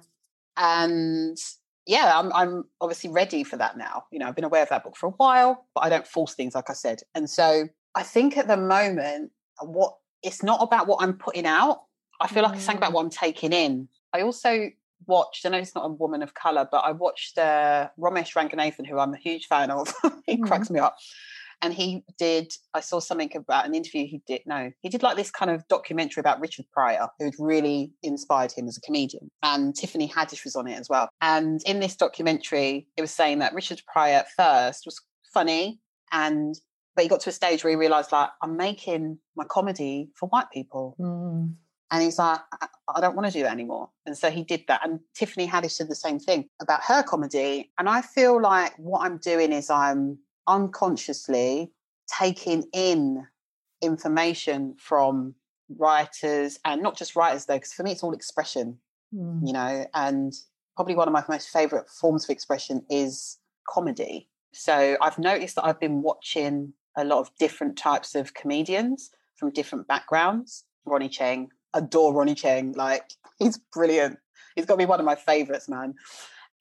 And 0.55 1.37
yeah, 1.85 2.13
I'm, 2.15 2.31
I'm 2.33 2.63
obviously 2.81 3.09
ready 3.09 3.43
for 3.43 3.57
that 3.57 3.77
now. 3.77 4.05
You 4.11 4.19
know, 4.19 4.27
I've 4.27 4.35
been 4.35 4.45
aware 4.45 4.63
of 4.63 4.69
that 4.69 4.83
book 4.83 4.95
for 4.95 5.07
a 5.07 5.11
while, 5.11 5.67
but 5.75 5.81
I 5.81 5.89
don't 5.89 6.07
force 6.07 6.33
things, 6.33 6.55
like 6.55 6.69
I 6.69 6.73
said. 6.73 7.01
And 7.13 7.29
so 7.29 7.67
I 7.95 8.03
think 8.03 8.37
at 8.37 8.47
the 8.47 8.57
moment, 8.57 9.31
what 9.61 9.95
it's 10.23 10.43
not 10.43 10.61
about 10.61 10.87
what 10.87 11.01
I'm 11.01 11.13
putting 11.13 11.45
out. 11.45 11.83
I 12.19 12.27
feel 12.27 12.41
like 12.41 12.55
it's 12.55 12.63
something 12.63 12.79
about 12.79 12.91
mm. 12.91 12.95
what 12.95 13.03
I'm 13.03 13.09
taking 13.09 13.53
in. 13.53 13.89
I 14.13 14.21
also 14.21 14.69
watched, 15.05 15.45
I 15.45 15.49
know 15.49 15.57
it's 15.57 15.75
not 15.75 15.85
a 15.85 15.89
woman 15.89 16.23
of 16.23 16.33
color, 16.33 16.67
but 16.69 16.79
I 16.79 16.91
watched 16.91 17.37
uh, 17.37 17.89
Romesh 17.99 18.33
Ranganathan, 18.35 18.87
who 18.87 18.99
I'm 18.99 19.13
a 19.13 19.17
huge 19.17 19.47
fan 19.47 19.71
of. 19.71 19.93
he 20.25 20.37
mm. 20.37 20.47
cracks 20.47 20.69
me 20.69 20.79
up 20.79 20.97
and 21.61 21.73
he 21.73 22.03
did 22.17 22.51
i 22.73 22.79
saw 22.79 22.99
something 22.99 23.31
about 23.35 23.65
an 23.65 23.73
interview 23.73 24.05
he 24.05 24.21
did 24.27 24.41
no 24.45 24.71
he 24.81 24.89
did 24.89 25.03
like 25.03 25.15
this 25.15 25.31
kind 25.31 25.51
of 25.51 25.67
documentary 25.67 26.21
about 26.21 26.39
richard 26.39 26.65
pryor 26.71 27.07
who'd 27.19 27.35
really 27.39 27.91
inspired 28.03 28.51
him 28.51 28.67
as 28.67 28.77
a 28.77 28.81
comedian 28.81 29.29
and 29.43 29.75
tiffany 29.75 30.07
haddish 30.07 30.43
was 30.43 30.55
on 30.55 30.67
it 30.67 30.77
as 30.77 30.89
well 30.89 31.09
and 31.21 31.61
in 31.65 31.79
this 31.79 31.95
documentary 31.95 32.87
it 32.95 33.01
was 33.01 33.11
saying 33.11 33.39
that 33.39 33.53
richard 33.53 33.81
pryor 33.91 34.17
at 34.17 34.31
first 34.31 34.83
was 34.85 35.01
funny 35.33 35.79
and 36.11 36.59
but 36.95 37.03
he 37.03 37.09
got 37.09 37.19
to 37.19 37.29
a 37.29 37.33
stage 37.33 37.63
where 37.63 37.71
he 37.71 37.77
realized 37.77 38.11
like 38.11 38.29
i'm 38.41 38.57
making 38.57 39.17
my 39.35 39.45
comedy 39.45 40.09
for 40.15 40.27
white 40.29 40.49
people 40.53 40.95
mm. 40.99 41.51
And 41.91 42.03
he's 42.03 42.19
like, 42.19 42.39
I, 42.61 42.67
I 42.95 43.01
don't 43.01 43.15
want 43.15 43.27
to 43.27 43.33
do 43.33 43.43
that 43.43 43.51
anymore. 43.51 43.89
And 44.05 44.17
so 44.17 44.29
he 44.29 44.43
did 44.43 44.63
that. 44.67 44.81
And 44.83 44.99
Tiffany 45.13 45.47
Haddish 45.47 45.77
did 45.77 45.89
the 45.89 45.95
same 45.95 46.19
thing 46.19 46.49
about 46.61 46.81
her 46.83 47.03
comedy. 47.03 47.71
And 47.79 47.87
I 47.87 48.01
feel 48.01 48.41
like 48.41 48.73
what 48.77 49.05
I'm 49.05 49.17
doing 49.17 49.53
is 49.53 49.69
I'm 49.69 50.19
unconsciously 50.47 51.71
taking 52.19 52.65
in 52.73 53.25
information 53.81 54.75
from 54.77 55.35
writers 55.77 56.59
and 56.65 56.81
not 56.81 56.97
just 56.97 57.15
writers 57.15 57.45
though 57.45 57.55
because 57.55 57.73
for 57.73 57.83
me 57.83 57.91
it's 57.91 58.03
all 58.03 58.13
expression 58.13 58.77
mm. 59.13 59.39
you 59.45 59.51
know 59.51 59.85
and 59.93 60.33
probably 60.75 60.95
one 60.95 61.07
of 61.07 61.13
my 61.13 61.23
most 61.27 61.49
favorite 61.49 61.89
forms 61.89 62.23
of 62.23 62.29
expression 62.29 62.81
is 62.89 63.37
comedy 63.67 64.29
so 64.53 64.95
i've 65.01 65.19
noticed 65.19 65.55
that 65.55 65.65
i've 65.65 65.79
been 65.79 66.01
watching 66.01 66.71
a 66.97 67.03
lot 67.03 67.19
of 67.19 67.29
different 67.37 67.77
types 67.77 68.15
of 68.15 68.33
comedians 68.33 69.11
from 69.35 69.51
different 69.51 69.85
backgrounds 69.87 70.63
ronnie 70.85 71.09
chieng 71.09 71.47
adore 71.73 72.13
Ronnie 72.13 72.35
chieng 72.35 72.75
like 72.75 73.03
he's 73.39 73.59
brilliant 73.73 74.17
he's 74.55 74.65
got 74.65 74.75
to 74.75 74.77
be 74.77 74.85
one 74.85 74.99
of 74.99 75.05
my 75.05 75.15
favorites 75.15 75.69
man 75.69 75.93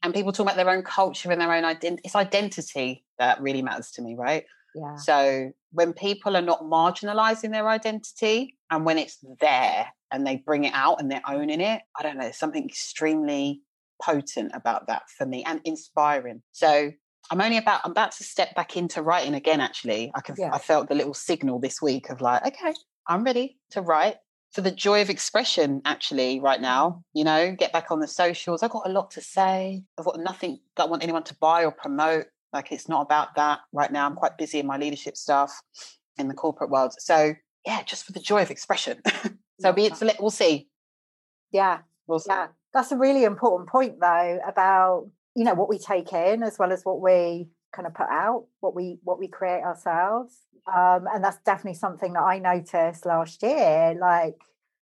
and 0.03 0.15
people 0.15 0.33
talk 0.33 0.47
about 0.47 0.57
their 0.57 0.71
own 0.71 0.83
culture 0.83 1.33
and 1.33 1.41
their 1.41 1.53
own 1.53 1.65
identity. 1.65 2.03
It's 2.05 2.15
identity 2.15 3.05
that 3.19 3.41
really 3.41 3.63
matters 3.63 3.91
to 3.93 4.03
me, 4.03 4.15
right? 4.17 4.45
Yeah. 4.75 4.97
So 4.97 5.51
when 5.73 5.93
people 5.93 6.37
are 6.37 6.43
not 6.43 6.63
marginalizing 6.63 7.51
their 7.51 7.69
identity 7.69 8.57
and 8.71 8.85
when 8.85 8.99
it's 8.99 9.19
there 9.41 9.89
and 10.13 10.27
they 10.27 10.37
bring 10.37 10.65
it 10.65 10.75
out 10.75 11.01
and 11.01 11.11
they're 11.11 11.23
owning 11.27 11.61
it, 11.61 11.83
I 11.99 12.03
don't 12.03 12.17
know, 12.17 12.25
there's 12.25 12.39
something 12.39 12.65
extremely 12.65 13.63
potent 14.01 14.53
about 14.55 14.87
that 14.89 15.09
for 15.17 15.27
me 15.27 15.43
and 15.45 15.61
inspiring. 15.65 16.43
So 16.53 16.93
I'm 17.31 17.41
only 17.41 17.57
about 17.57 17.81
I'm 17.85 17.91
about 17.91 18.13
to 18.13 18.25
step 18.25 18.55
back 18.55 18.77
into 18.77 19.03
writing 19.03 19.35
again 19.35 19.61
actually. 19.61 20.13
I 20.15 20.21
can 20.21 20.37
yeah. 20.39 20.51
I 20.53 20.59
felt 20.59 20.89
the 20.89 20.95
little 20.95 21.15
signal 21.15 21.59
this 21.59 21.81
week 21.81 22.11
of 22.11 22.21
like, 22.21 22.47
okay, 22.47 22.75
I'm 23.09 23.25
ready 23.25 23.59
to 23.71 23.81
write 23.81 24.17
for 24.53 24.61
the 24.61 24.71
joy 24.71 25.03
of 25.03 25.11
expression 25.11 25.83
actually 25.85 26.41
right 26.41 26.61
now 26.61 26.91
mm. 26.91 27.03
you 27.15 27.25
know 27.25 27.55
get 27.55 27.73
back 27.73 27.91
on 27.91 28.01
the 28.01 28.09
socials. 28.09 28.63
I've 28.63 28.71
got 28.71 28.87
a 28.87 28.93
lot 28.93 29.11
to 29.13 29.21
say. 29.21 29.83
I've 29.99 30.05
got 30.05 30.19
nothing 30.21 30.59
that 30.77 30.85
i 30.85 30.87
want 30.87 31.03
anyone 31.03 31.25
to 31.25 31.37
buy 31.41 31.65
or 31.65 31.73
promote. 31.73 32.27
Like 32.53 32.73
it's 32.73 32.89
not 32.89 33.03
about 33.03 33.35
that 33.37 33.61
right 33.73 33.93
now. 33.93 34.07
I'm 34.07 34.15
quite 34.15 34.39
busy 34.39 34.59
in 34.59 34.67
my 34.67 34.77
leadership 34.77 35.17
stuff 35.17 35.61
in 36.19 36.29
the 36.29 36.35
corporate 36.35 36.71
world. 36.71 36.95
So 36.99 37.35
yeah 37.67 37.83
just 37.83 38.05
for 38.05 38.13
the 38.13 38.21
joy 38.21 38.43
of 38.43 38.51
expression. 38.51 39.01
So 39.61 39.73
be 39.73 39.87
it 39.87 39.97
so 39.97 40.07
let, 40.07 40.21
we'll 40.21 40.31
see. 40.31 40.69
Yeah. 41.51 41.79
We'll 42.07 42.19
see. 42.19 42.31
yeah. 42.31 42.49
That's 42.75 42.93
a 42.93 42.97
really 42.97 43.25
important 43.25 43.71
point 43.71 44.01
though 44.01 44.39
about 44.47 45.09
you 45.35 45.45
know 45.45 45.55
what 45.55 45.69
we 45.69 45.79
take 45.79 46.13
in 46.13 46.43
as 46.43 46.59
well 46.59 46.73
as 46.73 46.83
what 46.85 47.01
we 47.01 47.49
kind 47.75 47.87
of 47.87 47.95
put 47.95 48.09
out 48.11 48.47
what 48.61 48.75
we 48.75 48.99
what 49.03 49.19
we 49.19 49.29
create 49.29 49.63
ourselves 49.63 50.35
um, 50.75 51.07
and 51.13 51.23
that's 51.23 51.39
definitely 51.45 51.79
something 51.79 52.13
that 52.13 52.23
i 52.23 52.39
noticed 52.39 53.07
last 53.07 53.43
year 53.43 53.97
like 54.01 54.37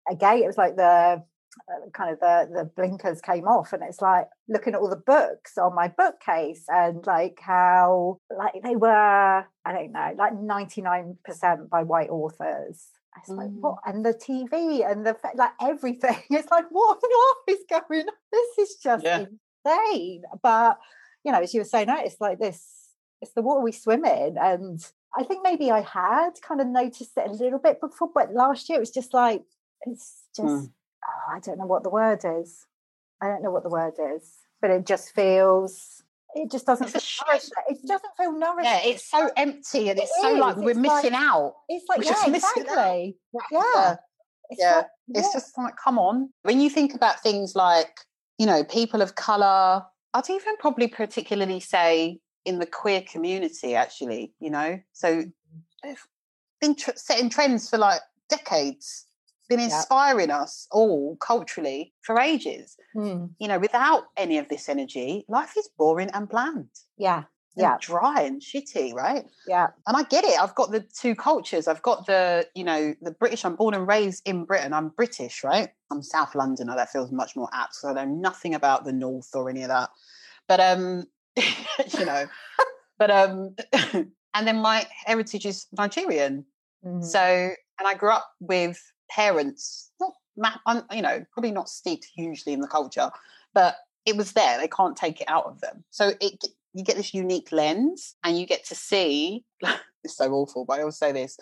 again 0.10 0.38
it 0.38 0.48
was 0.48 0.58
like 0.58 0.76
the 0.76 1.22
uh, 1.70 1.90
kind 1.94 2.12
of 2.14 2.20
the 2.20 2.50
the 2.54 2.66
blinkers 2.76 3.22
came 3.22 3.46
off 3.46 3.74
and 3.74 3.82
it's 3.84 4.02
like 4.02 4.28
looking 4.48 4.74
at 4.74 4.80
all 4.80 4.90
the 4.90 4.96
books 4.96 5.58
on 5.58 5.74
my 5.74 5.88
bookcase 5.88 6.64
and 6.68 7.06
like 7.08 7.40
how 7.42 8.20
like 8.38 8.54
they 8.64 8.76
were 8.76 9.46
i 9.66 9.72
don't 9.72 9.92
know 9.92 10.14
like 10.18 10.34
99% 10.34 11.70
by 11.70 11.84
white 11.84 12.10
authors 12.10 12.88
it's 13.20 13.30
like 13.30 13.50
mm. 13.50 13.60
what 13.62 13.78
and 13.86 14.06
the 14.06 14.14
tv 14.14 14.90
and 14.90 15.04
the 15.04 15.16
like 15.36 15.52
everything 15.60 16.18
it's 16.30 16.52
like 16.52 16.66
what, 16.70 17.00
what 17.02 17.38
is 17.48 17.64
going 17.70 18.08
on 18.08 18.14
this 18.32 18.70
is 18.70 18.76
just 18.76 19.04
yeah. 19.04 19.26
insane 19.66 20.22
but 20.44 20.78
you 21.24 21.32
know 21.32 21.42
as 21.42 21.54
you 21.56 21.62
were 21.62 21.66
saying 21.66 21.88
it's 21.90 22.22
like 22.22 22.38
this 22.38 22.78
it's 23.22 23.34
the 23.34 23.42
water 23.42 23.62
we 23.62 23.72
swim 23.72 24.06
in. 24.06 24.38
And 24.38 24.80
I 25.18 25.24
think 25.24 25.42
maybe 25.44 25.72
I 25.72 25.82
had 25.82 26.32
kind 26.42 26.62
of 26.62 26.68
noticed 26.68 27.12
it 27.18 27.28
a 27.28 27.32
little 27.32 27.60
bit 27.60 27.82
before, 27.82 28.10
but 28.14 28.34
last 28.34 28.70
year 28.70 28.78
it 28.78 28.82
was 28.82 28.92
just 28.92 29.14
like, 29.14 29.44
it's 29.86 30.24
just, 30.36 30.48
mm. 30.48 30.70
oh, 31.06 31.36
I 31.36 31.40
don't 31.40 31.58
know 31.58 31.66
what 31.66 31.84
the 31.84 31.90
word 31.90 32.22
is. 32.24 32.66
I 33.22 33.28
don't 33.28 33.42
know 33.42 33.52
what 33.52 33.64
the 33.64 33.70
word 33.70 33.94
is, 34.16 34.36
but 34.62 34.70
it 34.70 34.86
just 34.86 35.16
feels, 35.16 36.04
it 36.36 36.52
just 36.52 36.68
doesn't 36.68 36.90
feel 36.90 37.02
nourished. 37.26 37.52
It 37.68 37.80
doesn't 37.88 38.12
feel 38.16 38.32
nourished. 38.38 38.70
Yeah, 38.70 38.82
it's 38.84 39.10
so 39.10 39.32
empty 39.36 39.90
and 39.90 40.00
it's 40.00 40.12
it 40.12 40.22
so 40.22 40.36
is. 40.36 40.40
like 40.40 40.56
we're 40.58 40.70
it's 40.70 40.80
missing 40.80 41.14
like, 41.14 41.22
out. 41.22 41.56
It's 41.68 41.86
like, 41.90 42.00
we're 42.00 42.06
yeah, 42.06 42.26
exactly. 42.36 43.18
Yeah. 43.34 43.42
Yeah. 43.52 43.96
It's, 44.50 44.62
yeah. 44.62 44.76
Like, 44.76 44.88
it's 45.10 45.34
just 45.34 45.58
like, 45.58 45.74
come 45.84 45.98
on. 45.98 46.30
When 46.44 46.62
you 46.62 46.70
think 46.70 46.94
about 46.94 47.22
things 47.22 47.56
like, 47.56 48.02
you 48.38 48.46
know, 48.46 48.64
people 48.64 49.02
of 49.02 49.16
color, 49.16 49.84
I'd 50.14 50.30
even 50.30 50.58
probably 50.58 50.88
particularly 50.88 51.60
say 51.60 52.20
in 52.48 52.60
the 52.60 52.66
queer 52.66 53.02
community, 53.02 53.76
actually, 53.76 54.34
you 54.40 54.50
know. 54.50 54.80
So 54.94 55.26
they've 55.84 56.08
been 56.62 56.76
tr- 56.76 56.92
setting 56.96 57.30
trends 57.30 57.70
for 57.70 57.78
like 57.78 58.00
decades, 58.30 59.06
been 59.50 59.60
inspiring 59.60 60.30
yep. 60.30 60.40
us 60.40 60.68
all 60.72 61.18
culturally 61.18 61.94
for 62.02 62.20
ages. 62.20 62.78
Mm. 62.96 63.32
You 63.38 63.50
know, 63.50 63.60
without 63.60 64.06
any 64.16 64.38
of 64.38 64.48
this 64.48 64.70
energy, 64.70 65.26
life 65.28 65.56
is 65.58 65.70
boring 65.78 66.10
and 66.14 66.30
bland. 66.30 66.70
Yeah. 66.98 67.26
Yeah. 67.58 67.78
Dry 67.82 68.22
and 68.22 68.40
shitty, 68.40 68.94
right? 68.94 69.26
Yeah. 69.48 69.68
And 69.88 69.98
I 69.98 70.04
get 70.04 70.24
it. 70.24 70.40
I've 70.40 70.54
got 70.54 70.72
the 70.72 70.82
two 70.82 71.16
cultures. 71.16 71.68
I've 71.68 71.82
got 71.82 72.06
the, 72.06 72.48
you 72.54 72.64
know, 72.64 72.94
the 73.02 73.12
British. 73.12 73.44
I'm 73.44 73.56
born 73.56 73.74
and 73.74 73.88
raised 73.88 74.22
in 74.26 74.46
Britain. 74.46 74.74
I'm 74.74 74.90
British, 74.90 75.44
right? 75.44 75.70
I'm 75.92 76.04
South 76.04 76.36
Londoner. 76.36 76.76
That 76.76 76.92
feels 76.92 77.12
much 77.12 77.36
more 77.36 77.50
apt. 77.52 77.76
So 77.76 77.90
I 77.90 77.94
know 77.94 78.06
nothing 78.06 78.54
about 78.54 78.86
the 78.86 78.94
North 78.94 79.32
or 79.34 79.50
any 79.50 79.64
of 79.64 79.70
that. 79.70 79.90
But 80.48 80.60
um, 80.60 81.08
you 82.00 82.06
know. 82.06 82.28
but 82.98 83.12
um, 83.12 83.56
and 83.94 84.48
then 84.48 84.58
my 84.58 84.88
heritage 85.06 85.46
is 85.46 85.68
Nigerian. 85.78 86.46
Mm-hmm. 86.86 87.04
So, 87.04 87.20
and 87.22 87.88
I 87.88 87.94
grew 87.94 88.12
up 88.12 88.30
with 88.40 88.80
parents, 89.10 89.92
not 90.00 90.14
map, 90.36 90.60
you 90.92 91.02
know, 91.02 91.26
probably 91.32 91.52
not 91.52 91.70
steeped 91.70 92.06
hugely 92.16 92.54
in 92.54 92.62
the 92.62 92.68
culture, 92.68 93.10
but 93.54 93.78
it 94.06 94.16
was 94.16 94.34
there. 94.34 94.58
They 94.60 94.68
can't 94.68 94.96
take 94.96 95.22
it 95.22 95.30
out 95.30 95.46
of 95.46 95.62
them. 95.62 95.84
So 95.92 96.12
it 96.22 96.44
you 96.74 96.84
get 96.84 96.96
this 96.96 97.14
unique 97.14 97.52
lens, 97.52 98.16
and 98.24 98.38
you 98.38 98.46
get 98.46 98.66
to 98.66 98.76
see. 98.76 99.44
it's 100.04 100.18
so 100.18 100.32
awful, 100.32 100.66
but 100.66 100.78
I 100.78 100.82
always 100.82 100.98
say 100.98 101.12
this: 101.12 101.38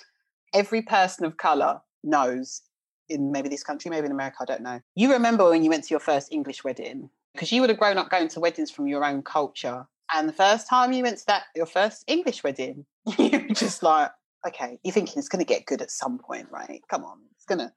every 0.54 0.82
person 0.82 1.26
of 1.26 1.38
color 1.38 1.82
knows 2.04 2.62
in 3.10 3.32
maybe 3.32 3.50
this 3.50 3.64
country, 3.64 3.92
maybe 3.92 4.06
in 4.06 4.12
America, 4.12 4.38
I 4.42 4.46
don't 4.46 4.62
know. 4.62 4.80
You 4.96 5.12
remember 5.12 5.50
when 5.50 5.64
you 5.64 5.70
went 5.70 5.84
to 5.86 5.90
your 5.92 6.00
first 6.00 6.32
English 6.32 6.64
wedding 6.64 7.10
because 7.36 7.52
you 7.52 7.62
would 7.62 7.70
have 7.70 7.80
grown 7.80 7.98
up 7.98 8.10
going 8.10 8.28
to 8.30 8.40
weddings 8.40 8.72
from 8.72 8.88
your 8.88 9.04
own 9.04 9.22
culture. 9.22 9.86
And 10.14 10.30
the 10.30 10.34
first 10.34 10.70
time 10.70 10.94
you 10.94 11.04
went 11.04 11.18
to 11.20 11.26
that, 11.28 11.44
your 11.56 11.66
first 11.66 12.04
English 12.08 12.44
wedding, 12.44 12.86
you 13.18 13.46
were 13.48 13.56
just 13.56 13.84
like, 13.84 14.12
okay, 14.48 14.80
you're 14.84 14.94
thinking 14.94 15.16
it's 15.18 15.30
going 15.30 15.44
to 15.44 15.48
get 15.48 15.66
good 15.66 15.82
at 15.82 15.92
some 15.92 16.18
point, 16.18 16.48
right? 16.52 16.82
Come 16.90 17.04
on, 17.04 17.20
it's 17.36 17.46
going 17.46 17.60
to. 17.60 17.72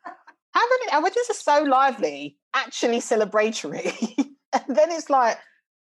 How 0.53 0.63
many? 0.69 0.93
Our 0.93 1.03
weddings 1.03 1.27
are 1.31 1.35
so 1.35 1.63
lively, 1.65 2.37
actually 2.55 2.99
celebratory, 2.99 4.17
and 4.53 4.77
then 4.77 4.91
it's 4.91 5.11
like, 5.11 5.39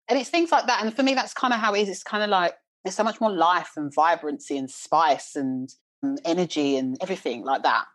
and 0.08 0.20
it's 0.20 0.30
things 0.30 0.52
like 0.52 0.68
that. 0.68 0.84
And 0.84 0.96
for 0.96 1.04
me, 1.04 1.14
that's 1.14 1.34
kind 1.34 1.54
of 1.54 1.60
how 1.60 1.74
it 1.74 1.82
is. 1.82 1.90
It's 1.90 2.04
kind 2.04 2.24
of 2.24 2.30
like 2.30 2.56
there's 2.84 2.96
so 2.96 3.04
much 3.04 3.20
more 3.20 3.32
life 3.32 3.72
and 3.76 3.94
vibrancy 3.94 4.58
and 4.58 4.70
spice 4.70 5.36
and, 5.36 5.70
and 6.04 6.20
energy 6.26 6.78
and 6.78 6.98
everything 7.02 7.44
like 7.44 7.64
that 7.64 7.86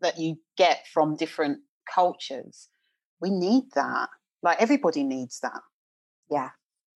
that 0.00 0.18
you 0.18 0.36
get 0.56 0.86
from 0.92 1.16
different 1.16 1.60
cultures. 1.92 2.68
We 3.20 3.30
need 3.30 3.64
that. 3.74 4.08
Like 4.44 4.60
everybody 4.60 5.02
needs 5.02 5.40
that. 5.40 5.60
Yeah. 6.30 6.50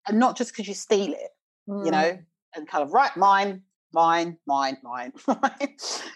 And 0.06 0.18
not 0.18 0.36
just 0.36 0.52
because 0.52 0.68
you 0.68 0.74
steal 0.74 1.12
it, 1.12 1.30
mm. 1.68 1.84
you 1.84 1.90
know, 1.90 2.18
and 2.54 2.68
kind 2.68 2.84
of, 2.84 2.92
right, 2.92 3.14
mine, 3.16 3.62
mine, 3.92 4.36
mine, 4.46 4.76
mine. 4.84 5.12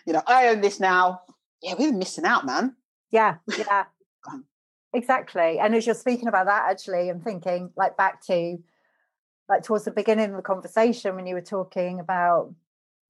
you 0.07 0.13
know, 0.13 0.23
I 0.27 0.49
own 0.49 0.61
this 0.61 0.79
now. 0.79 1.23
Yeah, 1.63 1.75
we're 1.79 1.93
missing 1.93 2.25
out, 2.25 2.45
man. 2.45 2.77
Yeah, 3.11 3.37
yeah. 3.57 3.85
exactly. 4.95 5.59
And 5.59 5.75
as 5.75 5.87
you're 5.87 5.95
speaking 5.95 6.29
about 6.29 6.47
that, 6.47 6.71
actually, 6.71 7.09
I'm 7.09 7.21
thinking 7.21 7.71
like 7.77 7.97
back 7.97 8.25
to 8.27 8.59
like 9.49 9.63
towards 9.63 9.85
the 9.85 9.91
beginning 9.91 10.31
of 10.31 10.37
the 10.37 10.43
conversation 10.43 11.15
when 11.15 11.27
you 11.27 11.35
were 11.35 11.41
talking 11.41 12.01
about 12.01 12.55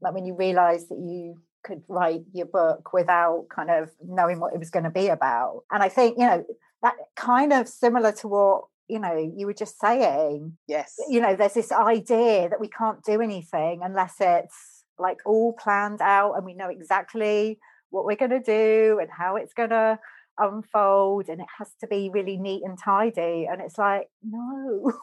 like 0.01 0.15
when 0.15 0.25
you 0.25 0.35
realized 0.35 0.89
that 0.91 0.99
you 0.99 1.41
could 1.65 1.83
write 1.89 2.23
your 2.33 2.47
book 2.47 2.93
without 2.93 3.47
kind 3.49 3.71
of 3.71 3.91
knowing 4.05 4.41
what 4.41 4.53
it 4.53 4.59
was 4.59 4.71
going 4.71 4.85
to 4.85 4.91
be 4.91 5.09
about. 5.09 5.63
And 5.71 5.83
I 5.83 5.89
think, 5.89 6.19
you 6.19 6.27
know, 6.27 6.45
that 6.83 6.97
kind 7.17 7.53
of 7.53 7.69
similar 7.69 8.13
to 8.13 8.29
what, 8.29 8.65
you 8.89 8.99
know, 8.99 9.17
you 9.37 9.47
were 9.47 9.55
just 9.55 9.81
saying. 9.81 10.57
Yes. 10.67 10.95
You 11.09 11.21
know, 11.21 11.37
there's 11.37 11.55
this 11.55 11.73
idea 11.73 12.49
that 12.49 12.61
we 12.61 12.69
can't 12.69 13.03
do 13.05 13.21
anything 13.21 13.81
unless 13.83 14.17
it's 14.21 14.85
like 14.99 15.19
all 15.25 15.53
planned 15.55 16.03
out 16.03 16.35
and 16.35 16.45
we 16.45 16.55
know 16.55 16.69
exactly 16.69 17.59
what 17.91 18.05
we're 18.05 18.17
going 18.17 18.31
to 18.31 18.41
do 18.41 18.99
and 19.01 19.11
how 19.11 19.37
it's 19.37 19.55
going 19.55 19.71
to 19.71 19.99
unfold 20.39 21.29
and 21.29 21.41
it 21.41 21.47
has 21.59 21.71
to 21.81 21.87
be 21.87 22.11
really 22.11 22.37
neat 22.37 22.63
and 22.65 22.79
tidy. 22.79 23.47
And 23.51 23.61
it's 23.61 23.79
like, 23.79 24.09
no. 24.23 24.93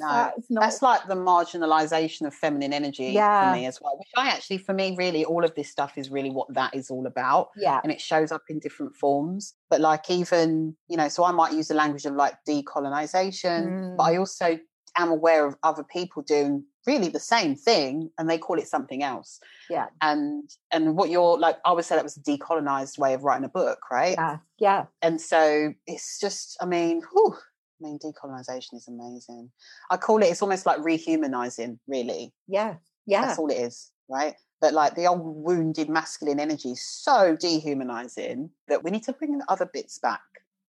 no, 0.00 0.08
that's, 0.08 0.50
not... 0.50 0.60
that's, 0.62 0.82
like 0.82 1.06
the 1.06 1.14
marginalization 1.14 2.26
of 2.26 2.34
feminine 2.34 2.72
energy 2.72 3.06
yeah. 3.06 3.52
for 3.52 3.58
me 3.58 3.66
as 3.66 3.80
well. 3.80 3.96
Which 3.98 4.08
I 4.16 4.28
actually, 4.28 4.58
for 4.58 4.72
me, 4.72 4.94
really, 4.96 5.24
all 5.24 5.44
of 5.44 5.54
this 5.54 5.70
stuff 5.70 5.98
is 5.98 6.10
really 6.10 6.30
what 6.30 6.52
that 6.54 6.74
is 6.74 6.90
all 6.90 7.06
about. 7.06 7.50
Yeah, 7.56 7.80
and 7.82 7.92
it 7.92 8.00
shows 8.00 8.32
up 8.32 8.42
in 8.48 8.58
different 8.58 8.94
forms. 8.96 9.54
But 9.70 9.80
like 9.80 10.10
even 10.10 10.76
you 10.88 10.96
know, 10.96 11.08
so 11.08 11.24
I 11.24 11.32
might 11.32 11.52
use 11.52 11.68
the 11.68 11.74
language 11.74 12.04
of 12.04 12.14
like 12.14 12.34
decolonization, 12.48 13.66
mm. 13.66 13.96
but 13.96 14.04
I 14.04 14.14
mm. 14.14 14.20
also 14.20 14.58
am 14.96 15.10
aware 15.10 15.46
of 15.46 15.56
other 15.62 15.84
people 15.84 16.22
doing 16.22 16.64
really 16.86 17.08
the 17.08 17.20
same 17.20 17.54
thing 17.54 18.10
and 18.18 18.28
they 18.28 18.38
call 18.38 18.58
it 18.58 18.66
something 18.66 19.02
else 19.02 19.38
yeah 19.70 19.86
and 20.00 20.50
and 20.72 20.96
what 20.96 21.10
you're 21.10 21.38
like 21.38 21.56
i 21.64 21.72
would 21.72 21.84
say 21.84 21.94
that 21.94 22.02
was 22.02 22.16
a 22.16 22.20
decolonized 22.20 22.98
way 22.98 23.14
of 23.14 23.22
writing 23.22 23.44
a 23.44 23.48
book 23.48 23.78
right 23.90 24.16
yeah 24.18 24.38
yeah 24.58 24.84
and 25.00 25.20
so 25.20 25.72
it's 25.86 26.18
just 26.18 26.56
i 26.60 26.66
mean 26.66 27.00
whew, 27.12 27.36
I 27.82 27.88
mean, 27.88 27.98
decolonization 27.98 28.74
is 28.74 28.88
amazing. 28.88 29.50
I 29.90 29.96
call 29.96 30.22
it, 30.22 30.26
it's 30.26 30.42
almost 30.42 30.66
like 30.66 30.78
rehumanizing, 30.78 31.78
really. 31.86 32.32
Yeah. 32.46 32.76
Yeah. 33.06 33.22
That's 33.22 33.38
all 33.38 33.50
it 33.50 33.56
is, 33.56 33.90
right? 34.08 34.34
But 34.60 34.74
like 34.74 34.94
the 34.94 35.06
old 35.06 35.20
wounded 35.22 35.88
masculine 35.88 36.38
energy 36.38 36.72
is 36.72 36.84
so 36.84 37.36
dehumanizing 37.36 38.50
that 38.68 38.84
we 38.84 38.90
need 38.90 39.02
to 39.04 39.12
bring 39.12 39.38
the 39.38 39.44
other 39.48 39.68
bits 39.72 39.98
back. 39.98 40.20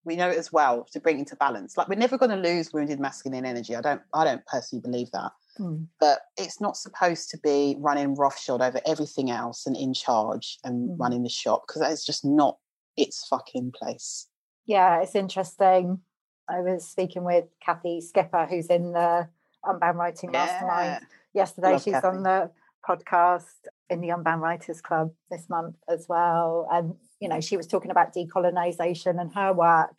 We 0.04 0.16
know 0.16 0.28
it 0.28 0.38
as 0.38 0.52
well 0.52 0.86
to 0.92 1.00
bring 1.00 1.18
into 1.18 1.36
balance. 1.36 1.76
Like 1.76 1.88
we're 1.88 1.94
never 1.94 2.18
going 2.18 2.30
to 2.30 2.36
lose 2.36 2.72
wounded 2.72 3.00
masculine 3.00 3.44
energy. 3.44 3.74
I 3.74 3.80
don't, 3.80 4.02
I 4.12 4.24
don't 4.24 4.44
personally 4.46 4.82
believe 4.82 5.10
that. 5.12 5.32
Mm. 5.58 5.86
But 6.00 6.20
it's 6.36 6.60
not 6.60 6.76
supposed 6.76 7.30
to 7.30 7.38
be 7.38 7.76
running 7.78 8.14
roughshod 8.14 8.60
over 8.60 8.80
everything 8.86 9.30
else 9.30 9.66
and 9.66 9.76
in 9.76 9.94
charge 9.94 10.58
and 10.64 10.90
mm. 10.90 10.96
running 10.98 11.22
the 11.22 11.28
shop 11.28 11.64
because 11.66 11.80
that 11.80 11.92
is 11.92 12.04
just 12.04 12.24
not 12.24 12.58
its 12.96 13.26
fucking 13.28 13.72
place. 13.72 14.28
Yeah, 14.66 15.00
it's 15.00 15.14
interesting 15.14 16.00
I 16.48 16.60
was 16.60 16.86
speaking 16.86 17.24
with 17.24 17.46
Kathy 17.60 18.00
Skipper, 18.00 18.46
who's 18.46 18.66
in 18.66 18.92
the 18.92 19.28
Unbound 19.64 19.98
Writing 19.98 20.30
yeah. 20.32 20.44
Mastermind 20.44 21.06
yesterday. 21.32 21.72
Love 21.72 21.82
She's 21.82 21.94
Kathy. 21.94 22.06
on 22.06 22.22
the 22.22 22.50
podcast 22.86 23.44
in 23.88 24.00
the 24.00 24.10
Unbound 24.10 24.42
Writers 24.42 24.80
Club 24.80 25.12
this 25.30 25.48
month 25.48 25.76
as 25.88 26.06
well. 26.08 26.68
And, 26.70 26.94
you 27.20 27.28
know, 27.28 27.40
she 27.40 27.56
was 27.56 27.66
talking 27.66 27.90
about 27.90 28.14
decolonization 28.14 29.20
and 29.20 29.32
her 29.34 29.52
work 29.52 29.94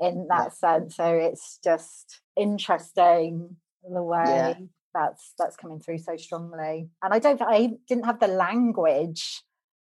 in 0.00 0.26
that 0.28 0.52
yeah. 0.62 0.78
sense. 0.78 0.96
So 0.96 1.12
it's 1.12 1.58
just 1.62 2.20
interesting 2.36 3.56
the 3.82 4.02
way 4.02 4.24
yeah. 4.26 4.54
that's 4.94 5.32
that's 5.38 5.56
coming 5.56 5.80
through 5.80 5.98
so 5.98 6.16
strongly. 6.16 6.88
And 7.02 7.14
I 7.14 7.18
don't 7.18 7.40
I 7.42 7.70
didn't 7.88 8.06
have 8.06 8.20
the 8.20 8.28
language 8.28 9.42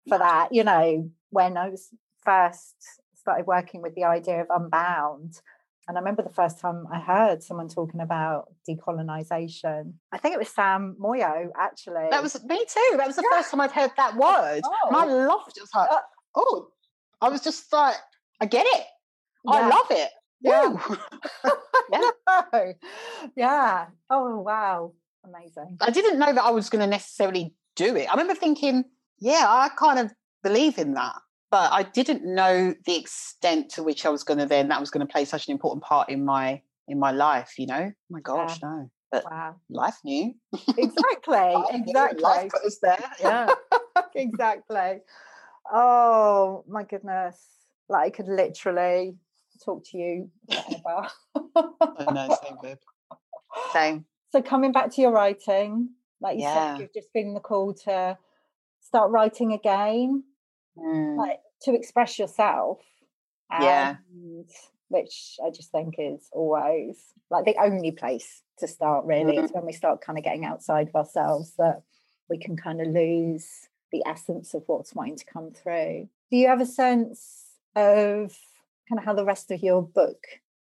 for 0.07 0.17
that, 0.17 0.49
you 0.51 0.63
know, 0.63 1.09
when 1.29 1.57
I 1.57 1.69
was 1.69 1.89
first 2.25 2.75
started 3.15 3.47
working 3.47 3.81
with 3.81 3.95
the 3.95 4.03
idea 4.03 4.41
of 4.41 4.47
Unbound 4.49 5.39
and 5.87 5.97
I 5.97 5.99
remember 5.99 6.23
the 6.23 6.29
first 6.29 6.59
time 6.59 6.87
I 6.91 6.99
heard 6.99 7.43
someone 7.43 7.67
talking 7.67 7.99
about 7.99 8.53
decolonization. 8.67 9.93
I 10.13 10.17
think 10.17 10.33
it 10.33 10.37
was 10.37 10.47
Sam 10.47 10.95
Moyo, 10.99 11.49
actually. 11.57 12.07
That 12.09 12.23
was 12.23 12.41
me 12.45 12.57
too. 12.57 12.95
That 12.97 13.07
was 13.07 13.17
the 13.17 13.27
yeah. 13.29 13.37
first 13.37 13.51
time 13.51 13.59
I'd 13.59 13.71
heard 13.71 13.91
that 13.97 14.15
word. 14.15 14.61
Oh. 14.63 14.91
My 14.91 15.03
love 15.03 15.41
just 15.53 15.75
like, 15.75 15.91
uh, 15.91 15.99
oh, 16.35 16.67
I 17.21 17.29
was 17.29 17.41
just 17.41 17.71
like, 17.71 17.95
I 18.41 18.45
get 18.45 18.65
it. 18.67 18.85
Yeah. 19.45 19.53
I 19.53 19.69
love 19.69 19.87
it. 19.91 20.09
Yeah. 20.41 20.75
yeah. 22.51 22.71
yeah. 23.35 23.85
Oh, 24.09 24.39
wow. 24.39 24.93
Amazing. 25.25 25.77
I 25.79 25.89
didn't 25.89 26.19
know 26.19 26.33
that 26.33 26.43
I 26.43 26.51
was 26.51 26.69
going 26.69 26.81
to 26.81 26.87
necessarily 26.87 27.53
do 27.75 27.95
it. 27.95 28.07
I 28.07 28.11
remember 28.11 28.35
thinking, 28.35 28.83
yeah, 29.19 29.45
I 29.47 29.69
kind 29.77 29.99
of 29.99 30.11
believe 30.43 30.77
in 30.77 30.95
that 30.95 31.15
but 31.53 31.71
I 31.71 31.83
didn't 31.83 32.25
know 32.25 32.73
the 32.87 32.95
extent 32.95 33.69
to 33.73 33.83
which 33.83 34.07
I 34.07 34.09
was 34.09 34.23
going 34.23 34.39
to 34.39 34.47
then 34.47 34.69
that 34.69 34.79
was 34.79 34.89
going 34.89 35.05
to 35.05 35.11
play 35.11 35.23
such 35.23 35.47
an 35.47 35.51
important 35.51 35.83
part 35.83 36.09
in 36.09 36.25
my 36.25 36.63
in 36.87 36.97
my 36.97 37.11
life. 37.11 37.59
You 37.59 37.67
know, 37.67 37.91
oh 37.91 38.09
my 38.09 38.21
gosh, 38.21 38.57
yeah. 38.63 38.69
no. 38.69 38.89
But 39.11 39.25
wow. 39.29 39.55
life 39.69 39.97
knew. 40.03 40.33
Exactly. 40.51 41.53
exactly. 41.69 42.23
Life 42.23 42.49
put 42.49 42.65
us 42.65 42.79
there. 42.81 42.97
Yeah. 43.21 43.53
exactly. 44.15 45.01
Oh 45.71 46.63
my 46.67 46.83
goodness. 46.83 47.37
Like 47.89 48.05
I 48.05 48.09
could 48.09 48.27
literally 48.27 49.15
talk 49.63 49.83
to 49.91 49.97
you 49.97 50.29
forever. 50.49 51.07
I 51.55 52.11
know, 52.13 52.37
same 52.43 52.57
babe. 52.61 52.77
Same. 53.71 54.05
So 54.31 54.41
coming 54.41 54.71
back 54.71 54.89
to 54.93 55.01
your 55.01 55.11
writing, 55.11 55.89
like 56.19 56.37
you 56.37 56.41
yeah. 56.41 56.73
said, 56.73 56.81
you've 56.81 56.93
just 56.95 57.13
been 57.13 57.35
the 57.35 57.39
call 57.39 57.75
to 57.85 58.17
start 58.81 59.11
writing 59.11 59.53
again 59.53 60.23
mm. 60.77 61.17
like 61.17 61.39
to 61.61 61.73
express 61.73 62.19
yourself. 62.19 62.79
yeah. 63.51 63.97
Which 64.89 65.37
I 65.43 65.49
just 65.49 65.71
think 65.71 65.95
is 65.97 66.29
always 66.31 66.97
like 67.31 67.45
the 67.45 67.55
only 67.59 67.91
place 67.91 68.41
to 68.59 68.67
start, 68.67 69.05
really. 69.05 69.35
Mm-hmm. 69.35 69.45
It's 69.45 69.53
when 69.53 69.65
we 69.65 69.73
start 69.73 70.01
kind 70.01 70.17
of 70.17 70.23
getting 70.23 70.45
outside 70.45 70.89
of 70.89 70.95
ourselves 70.95 71.53
that 71.57 71.81
we 72.29 72.37
can 72.37 72.55
kind 72.55 72.81
of 72.81 72.87
lose 72.87 73.47
the 73.93 74.03
essence 74.05 74.53
of 74.53 74.63
what's 74.65 74.93
wanting 74.93 75.15
to 75.15 75.25
come 75.25 75.51
through. 75.51 76.09
Do 76.29 76.37
you 76.37 76.49
have 76.49 76.59
a 76.59 76.65
sense 76.65 77.45
of 77.75 78.35
kind 78.89 78.99
of 78.99 79.05
how 79.05 79.13
the 79.13 79.23
rest 79.23 79.51
of 79.51 79.63
your 79.63 79.81
book 79.81 80.17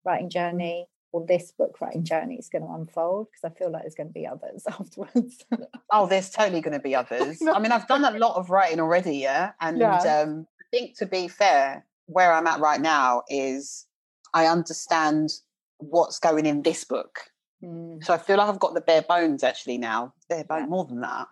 writing 0.06 0.30
journey 0.30 0.88
or 1.14 1.26
this 1.26 1.52
book 1.52 1.82
writing 1.82 2.04
journey 2.04 2.36
is 2.36 2.50
going 2.50 2.64
to 2.64 2.72
unfold 2.72 3.28
because 3.32 3.52
I 3.52 3.58
feel 3.58 3.72
like 3.72 3.84
there's 3.84 3.96
going 3.96 4.08
to 4.10 4.14
be 4.14 4.28
others 4.28 4.64
afterwards. 4.68 5.44
oh, 5.92 6.08
there's 6.08 6.30
totally 6.30 6.62
going 6.62 6.78
to 6.78 6.84
be 6.84 6.96
others. 6.96 7.42
I 7.54 7.60
mean, 7.60 7.72
I've 7.72 7.88
done 7.88 8.06
a 8.06 8.18
lot 8.18 8.36
of 8.36 8.50
writing 8.50 8.80
already, 8.80 9.18
yeah. 9.18 9.54
And 9.60 9.80
yeah. 9.80 9.98
Um, 9.98 10.46
I 10.60 10.78
think 10.78 10.98
to 11.00 11.06
be 11.06 11.28
fair, 11.28 11.86
where 12.06 12.32
I'm 12.32 12.48
at 12.48 12.60
right 12.60 12.80
now 12.80 13.24
is 13.30 13.88
I 14.34 14.46
understand 14.46 15.32
what's 15.78 16.20
going 16.20 16.46
in 16.46 16.62
this 16.62 16.84
book. 16.84 17.20
Mm. 17.64 18.04
So 18.04 18.14
I 18.14 18.18
feel 18.18 18.38
like 18.38 18.50
I've 18.50 18.60
got 18.60 18.74
the 18.74 18.82
bare 18.82 19.02
bones 19.02 19.44
actually 19.44 19.78
now. 19.78 20.14
Bare 20.30 20.44
bone, 20.44 20.62
yeah. 20.62 20.66
more 20.68 20.86
than 20.86 21.02
that. 21.02 21.28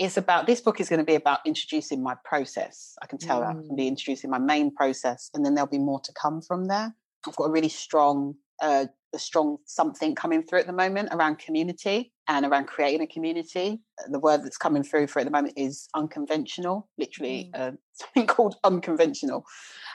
It's 0.00 0.16
about 0.16 0.46
this 0.46 0.62
book 0.62 0.80
is 0.80 0.88
going 0.88 1.00
to 1.00 1.04
be 1.04 1.14
about 1.14 1.40
introducing 1.44 2.02
my 2.02 2.14
process. 2.24 2.96
I 3.02 3.06
can 3.06 3.18
tell 3.18 3.40
mm. 3.40 3.42
that 3.42 3.50
I 3.50 3.66
can 3.66 3.76
be 3.76 3.86
introducing 3.86 4.30
my 4.30 4.38
main 4.38 4.74
process, 4.74 5.30
and 5.34 5.44
then 5.44 5.54
there'll 5.54 5.68
be 5.68 5.78
more 5.78 6.00
to 6.00 6.12
come 6.20 6.40
from 6.40 6.68
there. 6.68 6.94
I've 7.28 7.36
got 7.36 7.44
a 7.44 7.50
really 7.50 7.68
strong 7.68 8.34
uh, 8.62 8.86
a 9.12 9.18
strong 9.18 9.58
something 9.66 10.14
coming 10.14 10.42
through 10.42 10.60
at 10.60 10.66
the 10.66 10.72
moment 10.72 11.08
around 11.12 11.38
community 11.38 12.12
and 12.28 12.46
around 12.46 12.66
creating 12.66 13.02
a 13.02 13.06
community. 13.06 13.80
The 14.08 14.20
word 14.20 14.44
that's 14.44 14.56
coming 14.56 14.82
through 14.82 15.08
for 15.08 15.18
at 15.18 15.24
the 15.24 15.30
moment 15.30 15.54
is 15.56 15.88
unconventional, 15.94 16.88
literally 16.96 17.50
mm. 17.54 17.60
uh, 17.60 17.72
something 17.92 18.26
called 18.26 18.56
unconventional, 18.64 19.44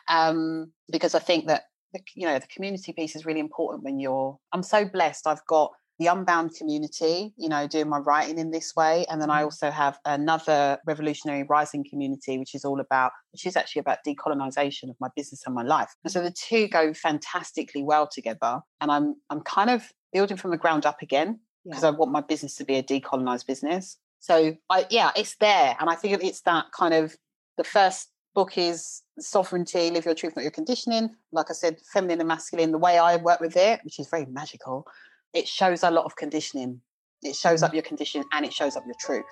um, 0.08 0.72
because 0.92 1.16
I 1.16 1.20
think 1.20 1.48
that 1.48 1.64
the, 1.94 2.02
you 2.14 2.28
know 2.28 2.38
the 2.38 2.48
community 2.48 2.94
piece 2.94 3.16
is 3.16 3.26
really 3.26 3.40
important 3.40 3.84
when 3.84 4.00
you're. 4.00 4.38
I'm 4.54 4.64
so 4.64 4.86
blessed. 4.86 5.26
I've 5.26 5.46
got 5.48 5.72
the 5.98 6.08
Unbound 6.08 6.56
community, 6.56 7.34
you 7.38 7.48
know, 7.48 7.68
doing 7.68 7.88
my 7.88 8.00
writing 8.00 8.38
in 8.38 8.52
this 8.52 8.76
way. 8.76 9.06
And 9.10 9.22
then 9.22 9.30
I 9.30 9.42
mm. 9.42 9.46
also 9.46 9.72
have 9.72 9.98
another 10.06 10.78
Revolutionary 10.86 11.44
Rising 11.44 11.86
community, 11.90 12.38
which 12.38 12.54
is 12.54 12.66
all 12.66 12.80
about, 12.80 13.12
which 13.32 13.46
is 13.46 13.56
actually 13.56 13.80
about 13.80 14.00
decolonization 14.06 14.90
of 14.90 14.98
my 15.00 15.08
business 15.16 15.44
and 15.46 15.56
my 15.56 15.64
life. 15.64 15.94
And 16.04 16.12
so 16.12 16.22
the 16.22 16.32
two 16.32 16.68
go 16.68 16.94
fantastically 16.94 17.84
well 17.84 18.08
together. 18.08 18.60
And 18.82 18.92
I'm 18.92 19.16
I'm 19.30 19.42
kind 19.42 19.70
of 19.70 19.92
building 20.12 20.38
from 20.38 20.52
the 20.52 20.58
ground 20.58 20.86
up 20.86 21.02
again 21.02 21.40
because 21.66 21.84
yeah. 21.84 21.90
I 21.90 21.92
want 21.92 22.12
my 22.12 22.22
business 22.22 22.56
to 22.56 22.66
be 22.66 22.76
a 22.76 22.84
decolonized 22.84 23.48
business. 23.48 23.98
So 24.20 24.56
I 24.70 24.86
yeah, 24.90 25.12
it's 25.16 25.36
there, 25.38 25.76
and 25.80 25.90
I 25.90 25.96
think 25.96 26.24
it's 26.24 26.42
that 26.42 26.66
kind 26.78 26.94
of 26.94 27.16
the 27.58 27.64
first 27.64 28.10
book 28.34 28.58
is 28.58 29.02
sovereignty, 29.18 29.90
live 29.92 30.06
your 30.06 30.14
truth, 30.14 30.36
not 30.36 30.42
your 30.42 30.52
conditioning. 30.52 31.10
Like 31.32 31.50
I 31.50 31.54
said, 31.54 31.78
feminine 31.94 32.20
and 32.20 32.28
masculine. 32.28 32.72
The 32.72 32.78
way 32.78 32.98
I 32.98 33.16
work 33.16 33.40
with 33.40 33.56
it, 33.56 33.80
which 33.84 34.00
is 34.00 34.10
very 34.10 34.26
magical, 34.26 34.86
it 35.36 35.48
shows 35.48 35.84
a 35.84 35.92
lot 35.92 36.06
of 36.06 36.16
conditioning. 36.16 36.82
It 37.22 37.36
shows 37.36 37.62
up 37.62 37.70
mm-hmm. 37.70 37.76
your 37.76 37.84
condition 37.84 38.24
and 38.32 38.46
it 38.46 38.54
shows 38.54 38.76
up 38.76 38.84
your 38.86 38.96
truth. 39.00 39.26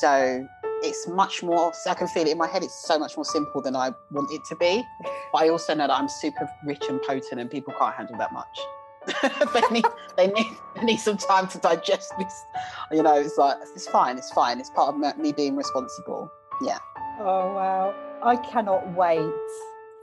So 0.00 0.46
it's 0.82 1.08
much 1.08 1.42
more. 1.42 1.72
I 1.88 1.94
can 1.94 2.06
feel 2.08 2.26
it 2.26 2.30
in 2.30 2.38
my 2.38 2.46
head. 2.46 2.62
It's 2.62 2.86
so 2.86 2.98
much 2.98 3.16
more 3.16 3.24
simple 3.24 3.60
than 3.60 3.74
I 3.74 3.90
want 4.12 4.30
it 4.30 4.42
to 4.48 4.56
be. 4.56 4.84
But 5.32 5.42
I 5.42 5.48
also 5.48 5.74
know 5.74 5.86
that 5.86 5.98
I'm 5.98 6.08
super 6.08 6.48
rich 6.64 6.84
and 6.88 7.02
potent, 7.02 7.40
and 7.40 7.50
people 7.50 7.74
can't 7.78 7.94
handle 7.94 8.16
that 8.18 8.32
much. 8.32 8.58
they 9.54 9.62
need 9.70 9.86
they 10.16 10.26
need 10.26 10.46
they 10.76 10.84
need 10.84 10.98
some 10.98 11.16
time 11.16 11.48
to 11.48 11.58
digest 11.58 12.12
this. 12.18 12.44
You 12.92 13.02
know, 13.02 13.18
it's 13.18 13.38
like 13.38 13.56
it's 13.74 13.88
fine, 13.88 14.18
it's 14.18 14.30
fine. 14.32 14.60
It's 14.60 14.70
part 14.70 14.94
of 14.94 15.18
me 15.18 15.32
being 15.32 15.56
responsible. 15.56 16.30
Yeah. 16.62 16.78
Oh 17.18 17.54
wow! 17.54 17.94
I 18.22 18.36
cannot 18.36 18.94
wait 18.94 19.32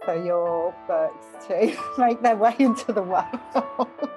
for 0.03 0.23
your 0.23 0.73
books 0.87 1.47
to 1.47 1.77
make 1.99 2.23
their 2.23 2.35
way 2.35 2.55
into 2.57 2.91
the 2.91 3.03
world. 3.03 4.09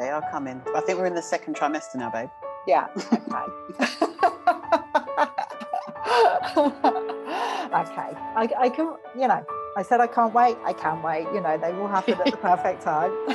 They 0.00 0.08
are 0.10 0.22
coming. 0.30 0.62
I 0.74 0.80
think 0.80 0.98
we're 0.98 1.06
in 1.06 1.14
the 1.14 1.22
second 1.22 1.56
trimester 1.56 1.96
now, 1.96 2.10
babe. 2.10 2.30
Yeah. 2.66 2.88
Okay. 2.96 3.20
okay. 7.74 8.10
I, 8.36 8.48
I 8.58 8.68
can, 8.70 8.96
you 9.14 9.28
know, 9.28 9.44
I 9.76 9.82
said 9.82 10.00
I 10.00 10.06
can't 10.06 10.32
wait. 10.32 10.56
I 10.64 10.72
can't 10.72 11.04
wait. 11.04 11.26
You 11.34 11.40
know, 11.40 11.58
they 11.58 11.72
will 11.72 11.88
happen 11.88 12.14
at 12.14 12.30
the 12.30 12.36
perfect 12.50 12.82
time. 12.82 13.10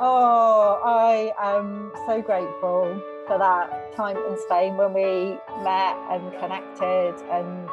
oh, 0.00 0.80
I 0.84 1.32
am 1.40 1.92
so 2.06 2.22
grateful 2.22 3.00
for 3.26 3.38
that 3.38 3.94
time 3.94 4.16
in 4.16 4.38
Spain 4.46 4.76
when 4.76 4.94
we 4.94 5.38
met 5.62 5.96
and 6.10 6.32
connected, 6.38 7.14
and 7.30 7.68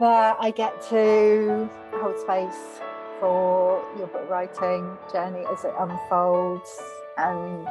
that 0.00 0.36
I 0.40 0.50
get 0.50 0.80
to 0.90 1.68
hold 1.94 2.18
space 2.18 2.80
for 3.20 3.84
your 3.98 4.06
book 4.08 4.28
writing 4.28 4.96
journey 5.12 5.44
as 5.52 5.64
it 5.64 5.72
unfolds. 5.78 6.80
And 7.18 7.68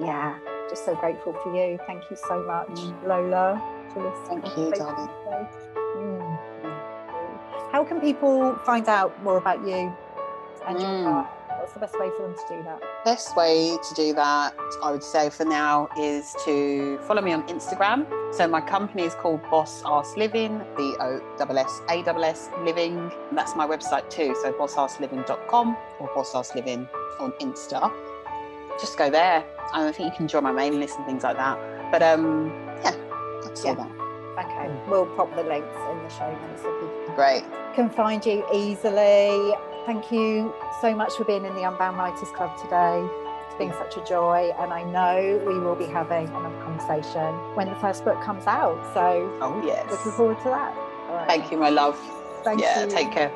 yeah, 0.00 0.38
just 0.68 0.84
so 0.84 0.94
grateful 0.94 1.34
for 1.42 1.54
you. 1.54 1.78
Thank 1.86 2.04
you 2.10 2.16
so 2.16 2.42
much, 2.44 2.68
mm. 2.68 3.06
Lola, 3.06 3.62
for 3.92 4.02
this. 4.02 4.28
Thank 4.28 4.44
you, 4.56 4.72
darling. 4.72 5.08
Mm. 5.76 6.38
How 7.72 7.84
can 7.84 8.00
people 8.00 8.54
find 8.64 8.88
out 8.88 9.20
more 9.22 9.36
about 9.36 9.66
you 9.66 9.92
and 10.66 10.80
your 10.80 10.88
mm. 10.88 11.28
What's 11.64 11.72
the 11.72 11.80
best 11.80 11.98
way 11.98 12.10
for 12.14 12.24
them 12.24 12.34
to 12.36 12.56
do 12.56 12.62
that? 12.64 12.82
Best 13.06 13.34
way 13.38 13.78
to 13.88 13.94
do 13.94 14.12
that, 14.12 14.54
I 14.82 14.92
would 14.92 15.02
say 15.02 15.30
for 15.30 15.46
now, 15.46 15.88
is 15.98 16.36
to 16.44 16.98
follow 17.08 17.22
me 17.22 17.32
on 17.32 17.42
Instagram. 17.48 18.06
So 18.34 18.46
my 18.46 18.60
company 18.60 19.04
is 19.04 19.14
called 19.14 19.40
Boss 19.50 19.82
Ass 19.86 20.14
Living, 20.14 20.60
B 20.76 20.94
O 21.00 21.22
S 21.40 21.48
S 21.56 21.80
A 21.88 22.00
S 22.00 22.16
S 22.22 22.50
Living. 22.64 23.10
And 23.30 23.38
that's 23.38 23.56
my 23.56 23.66
website 23.66 24.10
too. 24.10 24.36
So 24.42 24.52
bossassliving.com 24.52 25.76
or 26.00 26.10
Boss 26.14 26.34
Ass 26.34 26.54
Living 26.54 26.86
on 27.18 27.32
Insta. 27.40 27.90
Just 28.78 28.98
go 28.98 29.08
there. 29.08 29.42
I 29.72 29.90
think 29.90 30.12
you 30.12 30.16
can 30.18 30.28
join 30.28 30.42
my 30.42 30.52
mailing 30.52 30.80
list 30.80 30.98
and 30.98 31.06
things 31.06 31.22
like 31.22 31.38
that. 31.38 31.56
But 31.90 32.02
um, 32.02 32.52
yeah, 32.84 32.94
that's 33.42 33.64
yeah. 33.64 33.70
all 33.70 33.76
that. 33.76 34.44
Okay, 34.44 34.70
we'll 34.86 35.06
pop 35.16 35.34
the 35.34 35.42
links 35.42 35.74
in 35.90 36.02
the 36.02 36.10
show 36.10 36.30
notes 36.30 36.60
so 36.60 36.70
people 36.78 37.14
Great. 37.14 37.44
can 37.74 37.88
find 37.88 38.22
you 38.26 38.44
easily. 38.52 39.54
Thank 39.86 40.10
you 40.10 40.54
so 40.80 40.94
much 40.94 41.14
for 41.14 41.24
being 41.24 41.44
in 41.44 41.54
the 41.54 41.68
Unbound 41.68 41.98
Writers 41.98 42.30
Club 42.30 42.56
today. 42.56 43.06
It's 43.46 43.54
been 43.56 43.72
such 43.72 43.98
a 43.98 44.04
joy, 44.04 44.50
and 44.58 44.72
I 44.72 44.82
know 44.82 45.42
we 45.46 45.58
will 45.58 45.74
be 45.74 45.84
having 45.84 46.26
another 46.28 46.58
conversation 46.62 47.34
when 47.54 47.68
the 47.68 47.74
first 47.76 48.02
book 48.02 48.18
comes 48.22 48.46
out. 48.46 48.82
So, 48.94 49.30
oh 49.42 49.62
yes, 49.62 49.90
looking 49.90 50.12
forward 50.12 50.38
to 50.38 50.44
that. 50.44 50.74
Right. 51.10 51.28
Thank 51.28 51.52
you, 51.52 51.58
my 51.58 51.68
love. 51.68 51.98
Thank 52.44 52.62
yeah, 52.62 52.84
you. 52.84 52.90
take 52.90 53.12
care. 53.12 53.30